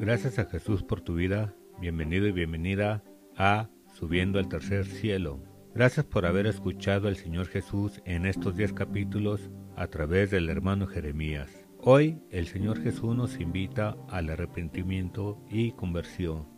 Gracias 0.00 0.38
a 0.38 0.46
Jesús 0.46 0.82
por 0.82 1.02
tu 1.02 1.14
vida. 1.14 1.54
Bienvenido 1.78 2.26
y 2.26 2.32
bienvenida 2.32 3.04
a 3.36 3.68
Subiendo 3.92 4.38
al 4.38 4.48
Tercer 4.48 4.86
Cielo. 4.86 5.42
Gracias 5.74 6.06
por 6.06 6.24
haber 6.24 6.46
escuchado 6.46 7.06
al 7.06 7.16
Señor 7.16 7.48
Jesús 7.48 8.00
en 8.06 8.24
estos 8.24 8.56
10 8.56 8.72
capítulos 8.72 9.50
a 9.76 9.88
través 9.88 10.30
del 10.30 10.48
hermano 10.48 10.86
Jeremías. 10.86 11.68
Hoy 11.80 12.18
el 12.30 12.46
Señor 12.46 12.82
Jesús 12.82 13.14
nos 13.14 13.38
invita 13.40 13.94
al 14.08 14.30
arrepentimiento 14.30 15.38
y 15.50 15.72
conversión. 15.72 16.48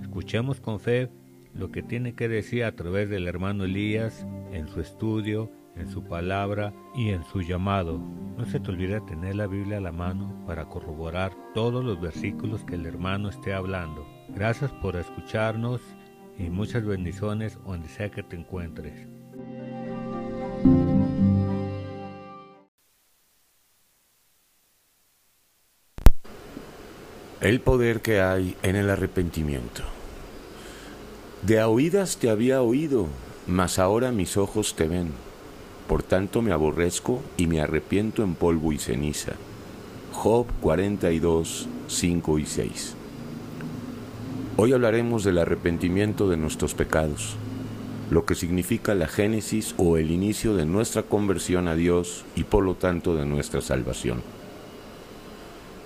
Escuchemos 0.00 0.58
con 0.62 0.80
fe 0.80 1.10
lo 1.52 1.70
que 1.70 1.82
tiene 1.82 2.14
que 2.14 2.26
decir 2.26 2.64
a 2.64 2.74
través 2.74 3.10
del 3.10 3.28
hermano 3.28 3.64
Elías 3.64 4.26
en 4.50 4.66
su 4.68 4.80
estudio, 4.80 5.52
en 5.76 5.88
su 5.88 6.02
palabra 6.04 6.72
y 6.94 7.10
en 7.10 7.24
su 7.24 7.42
llamado. 7.42 7.98
No 8.36 8.44
se 8.46 8.60
te 8.60 8.70
olvide 8.70 9.00
tener 9.02 9.36
la 9.36 9.46
Biblia 9.46 9.78
a 9.78 9.80
la 9.80 9.92
mano 9.92 10.44
para 10.46 10.66
corroborar 10.66 11.32
todos 11.54 11.84
los 11.84 12.00
versículos 12.00 12.64
que 12.64 12.74
el 12.74 12.86
hermano 12.86 13.28
esté 13.28 13.54
hablando. 13.54 14.06
Gracias 14.28 14.72
por 14.72 14.96
escucharnos 14.96 15.80
y 16.38 16.50
muchas 16.50 16.84
bendiciones 16.84 17.58
donde 17.64 17.88
sea 17.88 18.10
que 18.10 18.22
te 18.22 18.36
encuentres. 18.36 19.06
El 27.40 27.60
poder 27.60 28.00
que 28.00 28.20
hay 28.20 28.56
en 28.62 28.76
el 28.76 28.90
arrepentimiento. 28.90 29.82
De 31.42 31.60
a 31.60 31.68
oídas 31.68 32.16
te 32.16 32.28
había 32.28 32.62
oído, 32.62 33.06
mas 33.46 33.78
ahora 33.78 34.10
mis 34.10 34.36
ojos 34.36 34.74
te 34.74 34.88
ven. 34.88 35.25
Por 35.88 36.02
tanto 36.02 36.42
me 36.42 36.52
aborrezco 36.52 37.22
y 37.36 37.46
me 37.46 37.60
arrepiento 37.60 38.24
en 38.24 38.34
polvo 38.34 38.72
y 38.72 38.78
ceniza. 38.78 39.32
Job 40.12 40.46
42, 40.60 41.68
5 41.86 42.38
y 42.38 42.46
6. 42.46 42.94
Hoy 44.56 44.72
hablaremos 44.72 45.22
del 45.22 45.38
arrepentimiento 45.38 46.28
de 46.28 46.36
nuestros 46.36 46.74
pecados, 46.74 47.36
lo 48.10 48.24
que 48.24 48.34
significa 48.34 48.94
la 48.94 49.06
génesis 49.06 49.74
o 49.76 49.96
el 49.96 50.10
inicio 50.10 50.56
de 50.56 50.64
nuestra 50.64 51.02
conversión 51.02 51.68
a 51.68 51.76
Dios 51.76 52.24
y 52.34 52.44
por 52.44 52.64
lo 52.64 52.74
tanto 52.74 53.14
de 53.14 53.26
nuestra 53.26 53.60
salvación. 53.60 54.22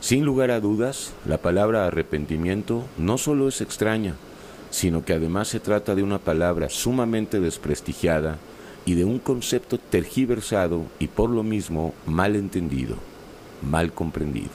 Sin 0.01 0.25
lugar 0.25 0.51
a 0.51 0.61
dudas, 0.61 1.12
la 1.27 1.39
palabra 1.39 1.87
arrepentimiento 1.87 2.85
no 2.97 3.19
solo 3.19 3.48
es 3.48 3.61
extraña, 3.61 4.14
sino 4.70 5.05
que 5.05 5.12
además 5.12 5.48
se 5.48 5.61
trata 5.61 5.95
de 5.95 6.03
una 6.03 6.19
palabra 6.19 6.70
sumamente 6.70 7.39
desprestigiada 7.41 8.39
y 8.84 8.95
de 8.95 9.05
un 9.05 9.19
concepto 9.19 9.78
tergiversado 9.78 10.86
y 10.98 11.09
por 11.09 11.31
lo 11.31 11.42
mismo 11.42 11.95
mal 12.06 12.36
entendido, 12.36 12.97
mal 13.62 13.92
comprendido. 13.92 14.50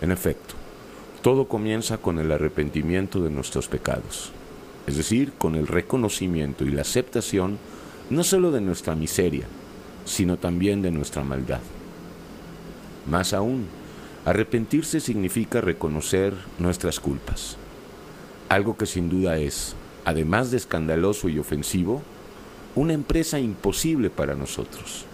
En 0.00 0.10
efecto, 0.10 0.54
todo 1.22 1.48
comienza 1.48 1.98
con 1.98 2.18
el 2.18 2.32
arrepentimiento 2.32 3.22
de 3.22 3.30
nuestros 3.30 3.68
pecados, 3.68 4.32
es 4.86 4.96
decir, 4.96 5.32
con 5.38 5.54
el 5.54 5.66
reconocimiento 5.66 6.64
y 6.64 6.70
la 6.70 6.82
aceptación 6.82 7.58
no 8.10 8.22
solo 8.24 8.50
de 8.50 8.60
nuestra 8.60 8.94
miseria, 8.94 9.46
sino 10.04 10.36
también 10.36 10.82
de 10.82 10.90
nuestra 10.90 11.24
maldad. 11.24 11.60
Más 13.06 13.32
aún, 13.32 13.66
arrepentirse 14.24 15.00
significa 15.00 15.60
reconocer 15.60 16.34
nuestras 16.58 17.00
culpas, 17.00 17.56
algo 18.48 18.76
que 18.76 18.86
sin 18.86 19.08
duda 19.08 19.38
es, 19.38 19.74
además 20.04 20.50
de 20.50 20.58
escandaloso 20.58 21.28
y 21.28 21.38
ofensivo, 21.38 22.02
una 22.76 22.92
empresa 22.92 23.38
imposible 23.38 24.10
para 24.10 24.34
nosotros, 24.34 25.04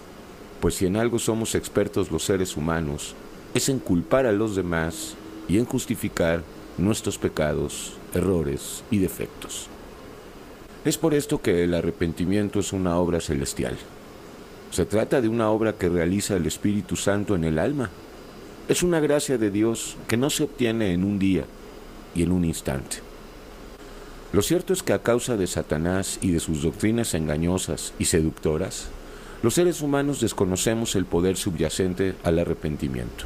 pues 0.61 0.75
si 0.75 0.87
en 0.87 0.97
algo 0.97 1.19
somos 1.19 1.55
expertos 1.55 2.11
los 2.11 2.25
seres 2.25 2.57
humanos, 2.57 3.15
es 3.55 3.69
en 3.69 3.79
culpar 3.79 4.27
a 4.27 4.33
los 4.33 4.57
demás 4.57 5.15
y 5.49 5.59
en 5.59 5.67
justificar 5.67 6.43
nuestros 6.79 7.19
pecados, 7.19 7.95
errores 8.15 8.83
y 8.91 8.99
defectos. 8.99 9.69
Es 10.85 10.97
por 10.97 11.13
esto 11.13 11.43
que 11.43 11.65
el 11.65 11.75
arrepentimiento 11.75 12.61
es 12.61 12.73
una 12.73 12.97
obra 12.97 13.21
celestial. 13.21 13.77
Se 14.71 14.87
trata 14.87 15.21
de 15.21 15.29
una 15.29 15.51
obra 15.51 15.75
que 15.75 15.89
realiza 15.89 16.37
el 16.37 16.47
Espíritu 16.47 16.97
Santo 16.97 17.35
en 17.35 17.45
el 17.45 17.59
alma. 17.59 17.91
Es 18.69 18.83
una 18.83 19.01
gracia 19.01 19.37
de 19.37 19.51
Dios 19.51 19.97
que 20.09 20.17
no 20.17 20.31
se 20.31 20.45
obtiene 20.45 20.95
en 20.95 21.05
un 21.05 21.19
día 21.19 21.45
y 22.15 22.23
en 22.23 22.33
un 22.33 22.45
instante. 22.45 23.10
Lo 24.33 24.43
cierto 24.43 24.73
es 24.73 24.85
que 24.85 24.93
a 24.93 25.03
causa 25.03 25.37
de 25.37 25.49
Satanás 25.49 26.19
y 26.23 26.31
de 26.31 26.39
sus 26.39 26.63
doctrinas 26.63 27.15
engañosas 27.15 27.93
y 27.99 28.05
seductoras, 28.05 28.89
los 29.43 29.55
seres 29.55 29.81
humanos 29.81 30.21
desconocemos 30.21 30.95
el 30.95 31.05
poder 31.05 31.37
subyacente 31.37 32.15
al 32.23 32.39
arrepentimiento. 32.39 33.25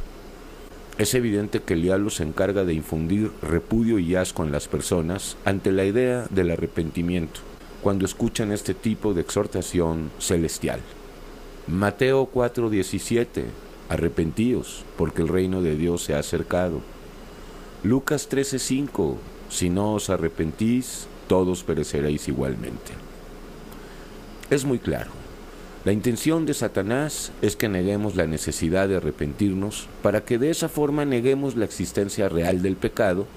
Es 0.97 1.13
evidente 1.13 1.61
que 1.61 1.73
el 1.73 1.83
diablo 1.83 2.09
se 2.09 2.23
encarga 2.23 2.63
de 2.63 2.73
infundir 2.73 3.31
repudio 3.41 3.99
y 3.99 4.15
asco 4.15 4.43
en 4.43 4.51
las 4.51 4.67
personas 4.67 5.37
ante 5.45 5.71
la 5.71 5.85
idea 5.85 6.25
del 6.31 6.49
arrepentimiento, 6.49 7.41
cuando 7.83 8.05
escuchan 8.05 8.51
este 8.51 8.73
tipo 8.73 9.13
de 9.13 9.21
exhortación 9.21 10.09
celestial. 10.17 10.79
Mateo 11.67 12.29
4:17 12.33 13.43
Arrepentíos, 13.89 14.83
porque 14.97 15.21
el 15.21 15.27
reino 15.27 15.61
de 15.61 15.75
Dios 15.75 16.03
se 16.03 16.15
ha 16.15 16.19
acercado. 16.19 16.81
Lucas 17.83 18.29
13:5 18.29 19.17
Si 19.49 19.69
no 19.69 19.93
os 19.93 20.09
arrepentís, 20.09 21.07
todos 21.27 21.63
pereceréis 21.63 22.27
igualmente. 22.27 22.91
Es 24.49 24.65
muy 24.65 24.79
claro. 24.79 25.11
La 25.85 25.91
intención 25.91 26.45
de 26.45 26.55
Satanás 26.55 27.31
es 27.43 27.55
que 27.55 27.69
neguemos 27.69 28.15
la 28.15 28.25
necesidad 28.25 28.87
de 28.87 28.97
arrepentirnos 28.97 29.87
para 30.01 30.25
que 30.25 30.39
de 30.39 30.49
esa 30.49 30.67
forma 30.67 31.05
neguemos 31.05 31.55
la 31.55 31.65
existencia 31.65 32.27
real 32.27 32.61
del 32.61 32.75
pecado 32.75 33.27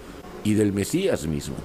y 0.44 0.54
del 0.54 0.72
Mesías 0.72 1.26
mismo. 1.26 1.56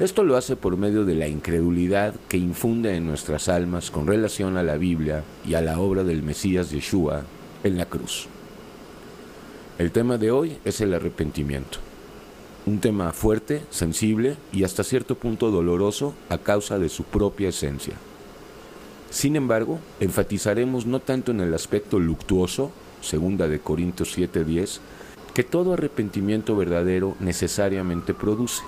Esto 0.00 0.24
lo 0.24 0.36
hace 0.36 0.56
por 0.56 0.76
medio 0.76 1.04
de 1.04 1.14
la 1.14 1.28
incredulidad 1.28 2.14
que 2.28 2.36
infunde 2.36 2.96
en 2.96 3.06
nuestras 3.06 3.48
almas 3.48 3.90
con 3.90 4.06
relación 4.06 4.56
a 4.56 4.62
la 4.62 4.76
Biblia 4.76 5.22
y 5.46 5.54
a 5.54 5.60
la 5.60 5.78
obra 5.80 6.04
del 6.04 6.22
Mesías 6.22 6.70
Yeshua 6.70 7.22
en 7.64 7.76
la 7.76 7.86
cruz. 7.86 8.26
El 9.78 9.92
tema 9.92 10.18
de 10.18 10.30
hoy 10.30 10.58
es 10.64 10.80
el 10.80 10.94
arrepentimiento. 10.94 11.78
Un 12.68 12.80
tema 12.80 13.14
fuerte, 13.14 13.62
sensible 13.70 14.36
y 14.52 14.64
hasta 14.64 14.84
cierto 14.84 15.14
punto 15.14 15.50
doloroso 15.50 16.12
a 16.28 16.36
causa 16.36 16.78
de 16.78 16.90
su 16.90 17.04
propia 17.04 17.48
esencia. 17.48 17.94
Sin 19.08 19.36
embargo, 19.36 19.78
enfatizaremos 20.00 20.84
no 20.84 21.00
tanto 21.00 21.30
en 21.30 21.40
el 21.40 21.54
aspecto 21.54 21.98
luctuoso, 21.98 22.70
segunda 23.00 23.48
de 23.48 23.58
Corintios 23.58 24.14
7:10, 24.14 24.80
que 25.32 25.44
todo 25.44 25.72
arrepentimiento 25.72 26.56
verdadero 26.56 27.16
necesariamente 27.20 28.12
produce. 28.12 28.62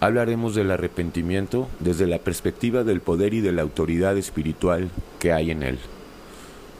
Hablaremos 0.00 0.54
del 0.54 0.70
arrepentimiento 0.70 1.68
desde 1.80 2.06
la 2.06 2.20
perspectiva 2.20 2.84
del 2.84 3.02
poder 3.02 3.34
y 3.34 3.42
de 3.42 3.52
la 3.52 3.60
autoridad 3.60 4.16
espiritual 4.16 4.88
que 5.18 5.30
hay 5.30 5.50
en 5.50 5.62
él. 5.62 5.78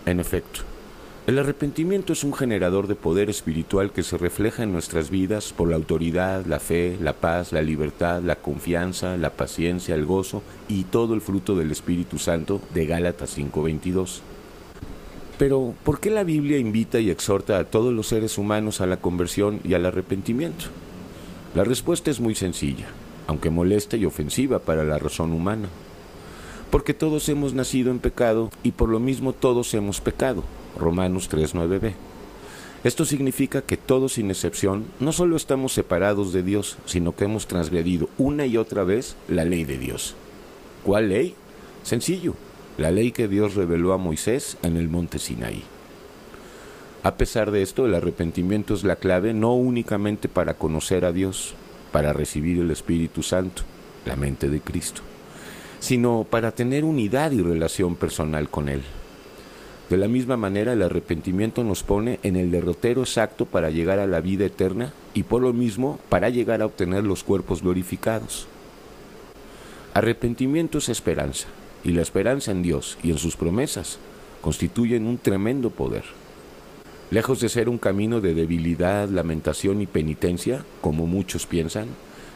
En 0.07 0.21
efecto, 0.21 0.63
el 1.27 1.41
arrepentimiento 1.41 2.13
es 2.13 2.23
un 2.23 2.33
generador 2.33 2.87
de 2.87 2.95
poder 2.95 3.29
espiritual 3.31 3.91
que 3.91 4.05
se 4.05 4.17
refleja 4.17 4.63
en 4.63 4.71
nuestras 4.71 5.11
vidas 5.11 5.53
por 5.53 5.69
la 5.69 5.75
autoridad, 5.75 6.47
la 6.47 6.61
fe, 6.61 6.97
la 7.01 7.15
paz, 7.15 7.53
la 7.53 7.63
libertad, 7.63 8.23
la 8.23 8.37
confianza, 8.37 9.17
la 9.17 9.31
paciencia, 9.31 9.97
el 9.97 10.07
gozo 10.07 10.45
y 10.69 10.85
todo 10.85 11.15
el 11.15 11.21
fruto 11.21 11.57
del 11.57 11.73
Espíritu 11.73 12.19
Santo 12.19 12.61
de 12.73 12.87
Gálatas 12.87 13.37
5:22. 13.37 14.21
Pero, 15.37 15.75
¿por 15.83 15.99
qué 15.99 16.11
la 16.11 16.23
Biblia 16.23 16.59
invita 16.59 17.01
y 17.01 17.11
exhorta 17.11 17.59
a 17.59 17.65
todos 17.65 17.93
los 17.93 18.07
seres 18.07 18.39
humanos 18.39 18.81
a 18.81 18.87
la 18.87 18.99
conversión 18.99 19.59
y 19.65 19.75
al 19.75 19.85
arrepentimiento? 19.85 20.67
La 21.57 21.65
respuesta 21.65 22.09
es 22.09 22.21
muy 22.21 22.37
sencilla, 22.37 22.87
aunque 23.27 23.51
molesta 23.51 23.97
y 23.97 24.05
ofensiva 24.05 24.61
para 24.61 24.85
la 24.85 24.99
razón 24.99 25.33
humana. 25.33 25.69
Porque 26.71 26.95
todos 26.95 27.29
hemos 27.29 27.53
nacido 27.53 27.91
en 27.91 27.99
pecado 27.99 28.51
y 28.63 28.71
por 28.71 28.89
lo 28.89 29.01
mismo 29.01 29.33
todos 29.33 29.75
hemos 29.75 30.01
pecado. 30.01 30.45
Romanos 30.77 31.31
3.9b. 31.31 31.95
Esto 32.85 33.05
significa 33.05 33.63
que 33.63 33.77
todos 33.77 34.13
sin 34.15 34.31
excepción 34.31 34.85
no 35.01 35.13
solo 35.13 35.37
estamos 35.37 35.73
separados 35.73 36.33
de 36.33 36.43
Dios, 36.43 36.77
sino 36.85 37.17
que 37.17 37.25
hemos 37.25 37.47
transgredido 37.47 38.09
una 38.17 38.47
y 38.47 38.57
otra 38.57 38.85
vez 38.85 39.17
la 39.29 39.45
ley 39.45 39.65
de 39.65 39.79
Dios. 39.79 40.15
¿Cuál 40.85 41.09
ley? 41.09 41.35
Sencillo, 41.83 42.35
la 42.79 42.91
ley 42.91 43.11
que 43.11 43.27
Dios 43.27 43.55
reveló 43.55 43.93
a 43.93 43.99
Moisés 43.99 44.57
en 44.63 44.77
el 44.77 44.89
monte 44.89 45.19
Sinaí. 45.19 45.65
A 47.03 47.17
pesar 47.17 47.51
de 47.51 47.63
esto, 47.63 47.87
el 47.87 47.95
arrepentimiento 47.95 48.75
es 48.75 48.85
la 48.85 48.97
clave 48.97 49.33
no 49.33 49.55
únicamente 49.55 50.29
para 50.29 50.55
conocer 50.55 51.05
a 51.05 51.13
Dios, 51.13 51.55
para 51.93 52.13
recibir 52.13 52.61
el 52.61 52.71
Espíritu 52.71 53.23
Santo, 53.23 53.63
la 54.05 54.17
mente 54.17 54.49
de 54.49 54.61
Cristo, 54.61 55.03
sino 55.81 56.27
para 56.29 56.53
tener 56.53 56.85
unidad 56.85 57.33
y 57.33 57.43
relación 57.43 57.97
personal 57.97 58.49
con 58.49 58.69
Él. 58.69 58.83
De 59.89 59.97
la 59.97 60.09
misma 60.09 60.37
manera, 60.37 60.73
el 60.73 60.83
arrepentimiento 60.83 61.63
nos 61.63 61.85
pone 61.85 62.19
en 62.25 62.35
el 62.35 62.51
derrotero 62.51 63.03
exacto 63.03 63.47
para 63.47 63.71
llegar 63.71 64.01
a 64.01 64.07
la 64.09 64.21
vida 64.21 64.45
eterna 64.45 64.93
y 65.15 65.23
por 65.23 65.43
lo 65.43 65.53
mismo 65.53 66.01
para 66.09 66.29
llegar 66.29 66.61
a 66.61 66.67
obtener 66.67 67.05
los 67.05 67.23
cuerpos 67.23 67.63
glorificados. 67.63 68.49
Arrepentimiento 69.95 70.79
es 70.79 70.89
esperanza, 70.89 71.47
y 71.85 71.93
la 71.93 72.03
esperanza 72.03 72.51
en 72.51 72.63
Dios 72.63 72.99
y 73.05 73.13
en 73.13 73.19
sus 73.19 73.37
promesas 73.37 74.01
constituyen 74.41 75.07
un 75.07 75.19
tremendo 75.19 75.71
poder. 75.71 76.05
Lejos 77.13 77.41
de 77.41 77.49
ser 77.49 77.69
un 77.69 77.79
camino 77.79 78.21
de 78.21 78.35
debilidad, 78.35 79.09
lamentación 79.09 79.81
y 79.81 79.87
penitencia, 79.87 80.65
como 80.81 81.07
muchos 81.07 81.47
piensan, 81.47 81.87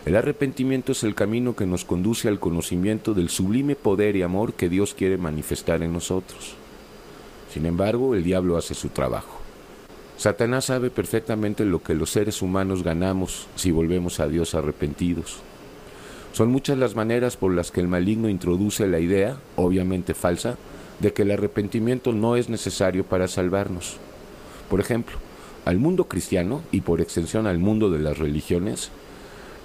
el 0.07 0.15
arrepentimiento 0.15 0.93
es 0.93 1.03
el 1.03 1.17
camino 1.17 1.57
que 1.57 1.67
nos 1.67 1.85
conduce 1.85 2.29
al 2.29 2.39
conocimiento 2.39 3.13
del 3.13 3.29
sublime 3.29 3.75
poder 3.75 4.15
y 4.15 4.23
amor 4.23 4.55
que 4.55 4.69
Dios 4.69 4.95
quiere 4.95 5.19
manifestar 5.19 5.83
en 5.83 5.93
nosotros. 5.93 6.60
Sin 7.53 7.67
embargo, 7.67 8.15
el 8.15 8.23
diablo 8.23 8.57
hace 8.57 8.75
su 8.75 8.91
trabajo. 8.91 9.39
Satanás 10.17 10.67
sabe 10.67 10.91
perfectamente 10.91 11.65
lo 11.65 11.83
que 11.83 11.95
los 11.95 12.11
seres 12.11 12.43
humanos 12.43 12.83
ganamos 12.83 13.47
si 13.57 13.71
volvemos 13.71 14.21
a 14.21 14.29
Dios 14.29 14.55
arrepentidos. 14.55 15.39
Son 16.33 16.51
muchas 16.51 16.79
las 16.79 16.95
maneras 16.95 17.37
por 17.37 17.53
las 17.53 17.71
que 17.71 17.81
el 17.81 17.89
maligno 17.89 18.29
introduce 18.29 18.87
la 18.87 19.01
idea, 19.01 19.37
obviamente 19.57 20.15
falsa, 20.15 20.57
de 21.01 21.13
que 21.13 21.23
el 21.23 21.31
arrepentimiento 21.31 22.13
no 22.13 22.37
es 22.37 22.49
necesario 22.49 23.05
para 23.05 23.29
salvarnos. 23.29 23.97
Por 24.69 24.79
ejemplo, 24.81 25.17
al 25.65 25.79
mundo 25.79 26.05
cristiano 26.05 26.63
y 26.71 26.83
por 26.83 27.01
extensión 27.01 27.47
al 27.47 27.59
mundo 27.59 27.91
de 27.91 27.99
las 27.99 28.19
religiones, 28.19 28.91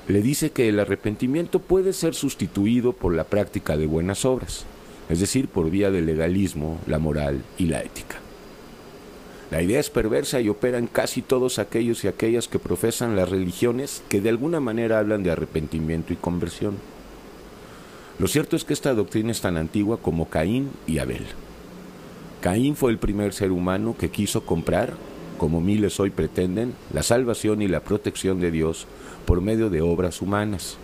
le 0.08 0.22
dice 0.22 0.52
que 0.52 0.70
el 0.70 0.80
arrepentimiento 0.80 1.60
puede 1.60 1.94
ser 1.94 2.16
sustituido 2.16 2.94
por 2.94 3.14
la 3.14 3.26
práctica 3.26 3.76
de 3.78 3.88
buenas 3.88 4.24
obras, 4.26 4.66
es 5.10 5.20
decir, 5.20 5.48
por 5.48 5.70
vía 5.70 5.92
del 5.92 6.06
legalismo, 6.06 6.80
la 6.88 7.00
moral 7.00 7.44
y 7.58 7.66
la 7.66 7.82
ética. 7.82 8.18
La 9.52 9.62
idea 9.62 9.80
es 9.80 9.90
perversa 9.90 10.42
y 10.42 10.50
opera 10.50 10.80
en 10.80 10.88
casi 10.88 11.22
todos 11.22 11.60
aquellos 11.60 12.04
y 12.04 12.08
aquellas 12.08 12.48
que 12.48 12.60
profesan 12.60 13.16
las 13.16 13.30
religiones 13.30 14.04
que 14.10 14.20
de 14.20 14.30
alguna 14.30 14.60
manera 14.60 15.00
hablan 15.00 15.24
de 15.24 15.32
arrepentimiento 15.32 16.14
y 16.14 16.16
conversión. 16.16 16.76
Lo 18.18 18.28
cierto 18.28 18.56
es 18.56 18.64
que 18.64 18.74
esta 18.74 18.94
doctrina 18.94 19.32
es 19.32 19.42
tan 19.42 19.58
antigua 19.58 19.98
como 20.02 20.30
Caín 20.30 20.72
y 20.88 20.98
Abel. 20.98 21.26
Caín 22.42 22.76
fue 22.76 22.92
el 22.92 22.98
primer 22.98 23.34
ser 23.34 23.52
humano 23.52 23.96
que 23.98 24.10
quiso 24.10 24.46
comprar, 24.46 24.94
como 25.38 25.62
miles 25.62 26.00
hoy 26.00 26.10
pretenden, 26.10 26.74
la 26.94 27.04
salvación 27.04 27.62
y 27.62 27.68
la 27.68 27.82
protección 27.82 28.40
de 28.40 28.52
Dios 28.52 28.88
por 29.26 29.42
medio 29.42 29.70
de 29.70 29.82
obras 29.82 30.22
humanas. 30.22 30.78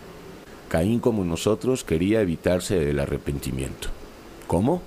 Caín, 0.69 0.99
como 0.99 1.25
nosotros, 1.25 1.83
quería 1.83 2.21
evitarse 2.21 2.89
el 2.89 2.99
arrepentimiento. 2.99 3.89
¿Cómo? 4.51 4.81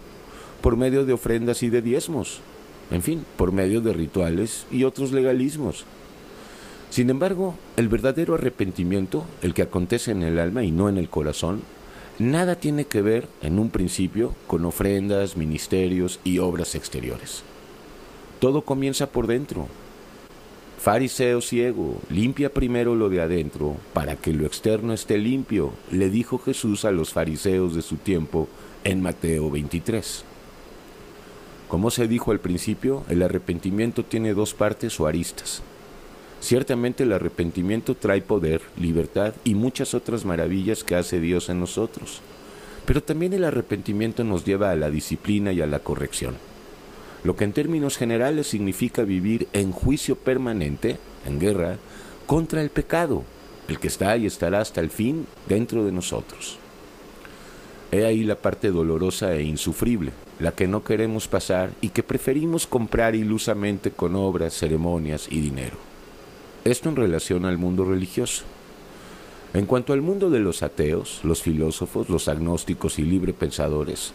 Por 0.60 0.76
medio 0.76 1.06
de 1.06 1.14
ofrendas 1.14 1.62
y 1.62 1.70
de 1.70 1.80
diezmos, 1.80 2.40
en 2.90 3.00
fin, 3.00 3.24
por 3.38 3.50
medio 3.50 3.80
de 3.80 3.94
rituales 3.94 4.66
y 4.70 4.84
otros 4.84 5.10
legalismos. 5.10 5.86
Sin 6.90 7.08
embargo, 7.08 7.54
el 7.78 7.88
verdadero 7.88 8.34
arrepentimiento, 8.34 9.24
el 9.40 9.54
que 9.54 9.62
acontece 9.62 10.10
en 10.10 10.22
el 10.22 10.38
alma 10.38 10.64
y 10.64 10.70
no 10.70 10.90
en 10.90 10.98
el 10.98 11.08
corazón, 11.08 11.62
nada 12.18 12.56
tiene 12.56 12.84
que 12.84 13.00
ver, 13.00 13.26
en 13.40 13.58
un 13.58 13.70
principio, 13.70 14.34
con 14.48 14.66
ofrendas, 14.66 15.34
ministerios 15.34 16.20
y 16.24 16.40
obras 16.40 16.74
exteriores. 16.74 17.42
Todo 18.40 18.66
comienza 18.66 19.06
por 19.06 19.26
dentro. 19.26 19.66
Fariseo 20.78 21.40
ciego, 21.40 22.02
limpia 22.10 22.52
primero 22.52 22.94
lo 22.94 23.08
de 23.08 23.22
adentro, 23.22 23.76
para 23.94 24.16
que 24.16 24.34
lo 24.34 24.44
externo 24.44 24.92
esté 24.92 25.16
limpio, 25.16 25.72
le 25.90 26.10
dijo 26.10 26.36
Jesús 26.38 26.84
a 26.84 26.90
los 26.90 27.14
fariseos 27.14 27.74
de 27.74 27.80
su 27.80 27.96
tiempo 27.96 28.46
en 28.84 29.00
Mateo 29.00 29.50
23. 29.50 30.24
Como 31.68 31.90
se 31.90 32.06
dijo 32.06 32.30
al 32.30 32.40
principio, 32.40 33.02
el 33.08 33.22
arrepentimiento 33.22 34.04
tiene 34.04 34.34
dos 34.34 34.54
partes 34.54 35.00
o 35.00 35.06
aristas. 35.06 35.62
Ciertamente 36.40 37.04
el 37.04 37.12
arrepentimiento 37.14 37.96
trae 37.96 38.20
poder, 38.20 38.60
libertad 38.76 39.32
y 39.44 39.54
muchas 39.54 39.94
otras 39.94 40.26
maravillas 40.26 40.84
que 40.84 40.94
hace 40.94 41.18
Dios 41.18 41.48
en 41.48 41.58
nosotros. 41.58 42.20
Pero 42.84 43.02
también 43.02 43.32
el 43.32 43.44
arrepentimiento 43.44 44.22
nos 44.24 44.44
lleva 44.44 44.70
a 44.70 44.76
la 44.76 44.90
disciplina 44.90 45.52
y 45.52 45.62
a 45.62 45.66
la 45.66 45.78
corrección. 45.78 46.36
Lo 47.24 47.34
que 47.34 47.44
en 47.44 47.54
términos 47.54 47.96
generales 47.96 48.46
significa 48.46 49.02
vivir 49.04 49.48
en 49.54 49.72
juicio 49.72 50.16
permanente, 50.16 50.98
en 51.26 51.40
guerra, 51.40 51.78
contra 52.26 52.60
el 52.60 52.68
pecado, 52.68 53.24
el 53.66 53.78
que 53.78 53.88
está 53.88 54.14
y 54.18 54.26
estará 54.26 54.60
hasta 54.60 54.82
el 54.82 54.90
fin 54.90 55.26
dentro 55.48 55.86
de 55.86 55.92
nosotros. 55.92 56.58
He 57.94 58.04
ahí 58.04 58.24
la 58.24 58.34
parte 58.34 58.72
dolorosa 58.72 59.36
e 59.36 59.44
insufrible, 59.44 60.10
la 60.40 60.50
que 60.50 60.66
no 60.66 60.82
queremos 60.82 61.28
pasar 61.28 61.70
y 61.80 61.90
que 61.90 62.02
preferimos 62.02 62.66
comprar 62.66 63.14
ilusamente 63.14 63.92
con 63.92 64.16
obras, 64.16 64.52
ceremonias 64.52 65.28
y 65.30 65.38
dinero. 65.38 65.76
Esto 66.64 66.88
en 66.88 66.96
relación 66.96 67.44
al 67.44 67.56
mundo 67.56 67.84
religioso. 67.84 68.42
En 69.52 69.66
cuanto 69.66 69.92
al 69.92 70.02
mundo 70.02 70.28
de 70.28 70.40
los 70.40 70.64
ateos, 70.64 71.20
los 71.22 71.42
filósofos, 71.42 72.08
los 72.08 72.26
agnósticos 72.26 72.98
y 72.98 73.02
libre 73.02 73.32
pensadores, 73.32 74.12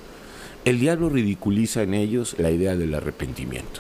el 0.66 0.78
diablo 0.78 1.08
ridiculiza 1.08 1.82
en 1.82 1.94
ellos 1.94 2.36
la 2.38 2.52
idea 2.52 2.76
del 2.76 2.94
arrepentimiento. 2.94 3.80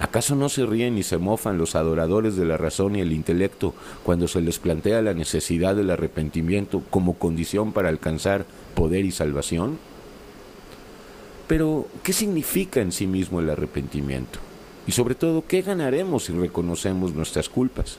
¿Acaso 0.00 0.34
no 0.34 0.48
se 0.48 0.66
ríen 0.66 0.96
ni 0.96 1.02
se 1.02 1.18
mofan 1.18 1.58
los 1.58 1.74
adoradores 1.76 2.36
de 2.36 2.44
la 2.44 2.56
razón 2.56 2.96
y 2.96 3.00
el 3.00 3.12
intelecto 3.12 3.74
cuando 4.02 4.26
se 4.26 4.40
les 4.40 4.58
plantea 4.58 5.00
la 5.02 5.14
necesidad 5.14 5.76
del 5.76 5.90
arrepentimiento 5.90 6.82
como 6.90 7.14
condición 7.14 7.72
para 7.72 7.88
alcanzar 7.88 8.44
poder 8.74 9.04
y 9.04 9.12
salvación? 9.12 9.78
Pero, 11.46 11.86
¿qué 12.02 12.12
significa 12.12 12.80
en 12.80 12.92
sí 12.92 13.06
mismo 13.06 13.40
el 13.40 13.50
arrepentimiento? 13.50 14.38
Y 14.86 14.92
sobre 14.92 15.14
todo, 15.14 15.44
¿qué 15.46 15.62
ganaremos 15.62 16.24
si 16.24 16.32
reconocemos 16.32 17.14
nuestras 17.14 17.48
culpas? 17.48 17.98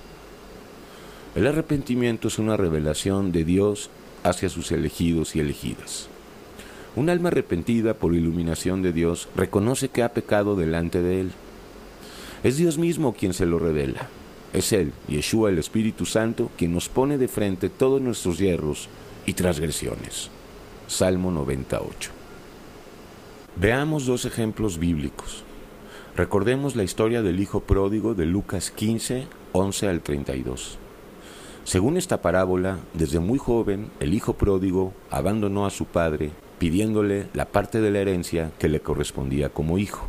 El 1.36 1.48
arrepentimiento 1.48 2.28
es 2.28 2.38
una 2.38 2.58
revelación 2.58 3.32
de 3.32 3.44
Dios 3.44 3.90
hacia 4.24 4.50
sus 4.50 4.72
elegidos 4.72 5.36
y 5.36 5.40
elegidas. 5.40 6.08
Un 6.96 7.10
alma 7.10 7.30
arrepentida 7.30 7.94
por 7.94 8.14
iluminación 8.14 8.82
de 8.82 8.94
Dios 8.94 9.28
reconoce 9.36 9.90
que 9.90 10.04
ha 10.04 10.14
pecado 10.14 10.56
delante 10.56 11.02
de 11.02 11.22
Él 11.22 11.32
es 12.44 12.58
Dios 12.58 12.78
mismo 12.78 13.14
quien 13.14 13.34
se 13.34 13.46
lo 13.46 13.58
revela. 13.58 14.10
Es 14.52 14.74
Él, 14.74 14.94
Yeshua 15.08 15.50
el 15.50 15.58
Espíritu 15.58 16.06
Santo, 16.06 16.52
quien 16.58 16.74
nos 16.74 16.90
pone 16.90 17.18
de 17.18 17.28
frente 17.28 17.70
todos 17.70 18.02
nuestros 18.02 18.38
hierros 18.38 18.90
y 19.26 19.34
transgresiones. 19.34 20.30
Salmo 20.88 21.32
98. 21.32 22.12
Veamos 23.56 24.06
dos 24.06 24.26
ejemplos 24.26 24.78
bíblicos. 24.78 25.44
Recordemos 26.16 26.76
la 26.76 26.84
historia 26.84 27.22
del 27.22 27.40
Hijo 27.40 27.62
Pródigo 27.62 28.14
de 28.14 28.26
Lucas 28.26 28.70
15, 28.72 29.26
11 29.54 29.88
al 29.88 30.02
32. 30.02 30.78
Según 31.64 31.98
esta 31.98 32.22
parábola, 32.22 32.78
desde 32.94 33.20
muy 33.20 33.40
joven, 33.40 33.90
el 34.02 34.14
Hijo 34.14 34.34
Pródigo 34.34 34.94
abandonó 35.10 35.66
a 35.66 35.70
su 35.70 35.86
padre, 35.86 36.32
pidiéndole 36.60 37.28
la 37.34 37.46
parte 37.46 37.80
de 37.80 37.90
la 37.90 38.00
herencia 38.00 38.52
que 38.60 38.68
le 38.68 38.82
correspondía 38.82 39.50
como 39.50 39.78
hijo. 39.78 40.08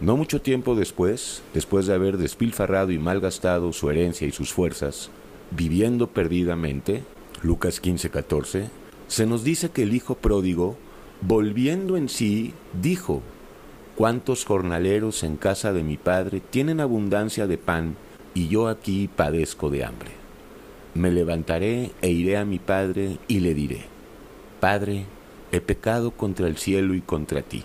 No 0.00 0.16
mucho 0.16 0.40
tiempo 0.40 0.74
después, 0.74 1.42
después 1.52 1.86
de 1.86 1.92
haber 1.92 2.16
despilfarrado 2.16 2.90
y 2.90 2.98
malgastado 2.98 3.74
su 3.74 3.90
herencia 3.90 4.26
y 4.26 4.32
sus 4.32 4.50
fuerzas, 4.50 5.10
viviendo 5.50 6.06
perdidamente, 6.06 7.04
Lucas 7.42 7.82
15:14, 7.82 8.70
se 9.08 9.26
nos 9.26 9.44
dice 9.44 9.68
que 9.68 9.82
el 9.82 9.92
hijo 9.92 10.14
pródigo, 10.14 10.78
volviendo 11.20 11.98
en 11.98 12.08
sí, 12.08 12.54
dijo, 12.80 13.20
¿cuántos 13.94 14.46
jornaleros 14.46 15.22
en 15.22 15.36
casa 15.36 15.74
de 15.74 15.82
mi 15.82 15.98
padre 15.98 16.40
tienen 16.40 16.80
abundancia 16.80 17.46
de 17.46 17.58
pan 17.58 17.94
y 18.32 18.48
yo 18.48 18.68
aquí 18.68 19.06
padezco 19.14 19.68
de 19.68 19.84
hambre? 19.84 20.12
Me 20.94 21.10
levantaré 21.10 21.90
e 22.00 22.08
iré 22.08 22.38
a 22.38 22.46
mi 22.46 22.58
padre 22.58 23.18
y 23.28 23.40
le 23.40 23.52
diré, 23.52 23.82
Padre, 24.60 25.04
he 25.52 25.60
pecado 25.60 26.10
contra 26.10 26.46
el 26.46 26.56
cielo 26.56 26.94
y 26.94 27.02
contra 27.02 27.42
ti 27.42 27.64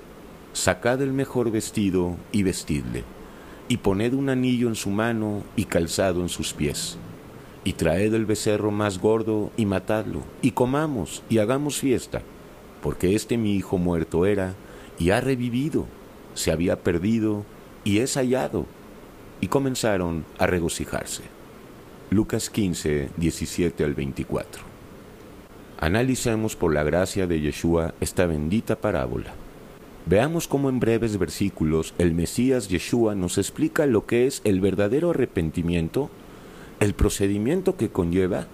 sacad 0.53 1.01
el 1.01 1.13
mejor 1.13 1.51
vestido 1.51 2.17
y 2.31 2.43
vestidle, 2.43 3.03
y 3.67 3.77
poned 3.77 4.13
un 4.13 4.29
anillo 4.29 4.67
en 4.67 4.75
su 4.75 4.89
mano 4.89 5.43
y 5.55 5.65
calzado 5.65 6.21
en 6.21 6.29
sus 6.29 6.53
pies, 6.53 6.97
y 7.63 7.73
traed 7.73 8.13
el 8.13 8.25
becerro 8.25 8.71
más 8.71 8.99
gordo 8.99 9.51
y 9.57 9.65
matadlo, 9.65 10.23
y 10.41 10.51
comamos 10.51 11.23
y 11.29 11.37
hagamos 11.37 11.77
fiesta, 11.77 12.21
porque 12.81 13.15
este 13.15 13.37
mi 13.37 13.55
hijo 13.55 13.77
muerto 13.77 14.25
era 14.25 14.55
y 14.99 15.11
ha 15.11 15.21
revivido, 15.21 15.85
se 16.33 16.51
había 16.51 16.81
perdido 16.81 17.45
y 17.83 17.99
es 17.99 18.15
hallado. 18.15 18.65
Y 19.39 19.47
comenzaron 19.47 20.25
a 20.37 20.45
regocijarse. 20.45 21.23
Lucas 22.11 22.51
15, 22.51 23.09
17 23.17 23.83
al 23.83 23.95
24. 23.95 24.61
Analicemos 25.79 26.55
por 26.55 26.73
la 26.73 26.83
gracia 26.83 27.25
de 27.25 27.41
Yeshua 27.41 27.95
esta 27.99 28.27
bendita 28.27 28.75
parábola. 28.75 29.33
Veamos 30.11 30.49
cómo 30.49 30.67
en 30.67 30.81
breves 30.81 31.17
versículos 31.17 31.93
el 31.97 32.13
Mesías 32.13 32.67
Yeshua 32.67 33.15
nos 33.15 33.37
explica 33.37 33.85
lo 33.85 34.05
que 34.05 34.27
es 34.27 34.41
el 34.43 34.59
verdadero 34.59 35.11
arrepentimiento, 35.11 36.09
el 36.81 36.93
procedimiento 36.93 37.77
que 37.77 37.91
conlleva 37.91 38.47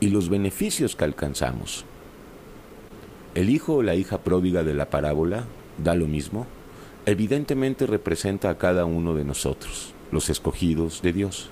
y 0.00 0.08
los 0.08 0.28
beneficios 0.28 0.96
que 0.96 1.04
alcanzamos. 1.04 1.86
El 3.34 3.48
hijo 3.48 3.76
o 3.76 3.82
la 3.82 3.94
hija 3.94 4.18
pródiga 4.18 4.64
de 4.64 4.74
la 4.74 4.90
parábola, 4.90 5.46
da 5.82 5.94
lo 5.94 6.06
mismo, 6.06 6.46
evidentemente 7.06 7.86
representa 7.86 8.50
a 8.50 8.58
cada 8.58 8.84
uno 8.84 9.14
de 9.14 9.24
nosotros, 9.24 9.94
los 10.12 10.28
escogidos 10.28 11.00
de 11.00 11.14
Dios. 11.14 11.48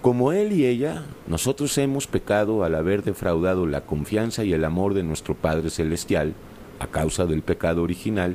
Como 0.00 0.32
él 0.32 0.50
y 0.50 0.66
ella, 0.66 1.04
nosotros 1.28 1.78
hemos 1.78 2.08
pecado 2.08 2.64
al 2.64 2.74
haber 2.74 3.04
defraudado 3.04 3.64
la 3.64 3.82
confianza 3.82 4.42
y 4.42 4.52
el 4.52 4.64
amor 4.64 4.94
de 4.94 5.04
nuestro 5.04 5.36
Padre 5.36 5.70
Celestial 5.70 6.34
a 6.80 6.88
causa 6.88 7.26
del 7.26 7.42
pecado 7.42 7.84
original, 7.84 8.34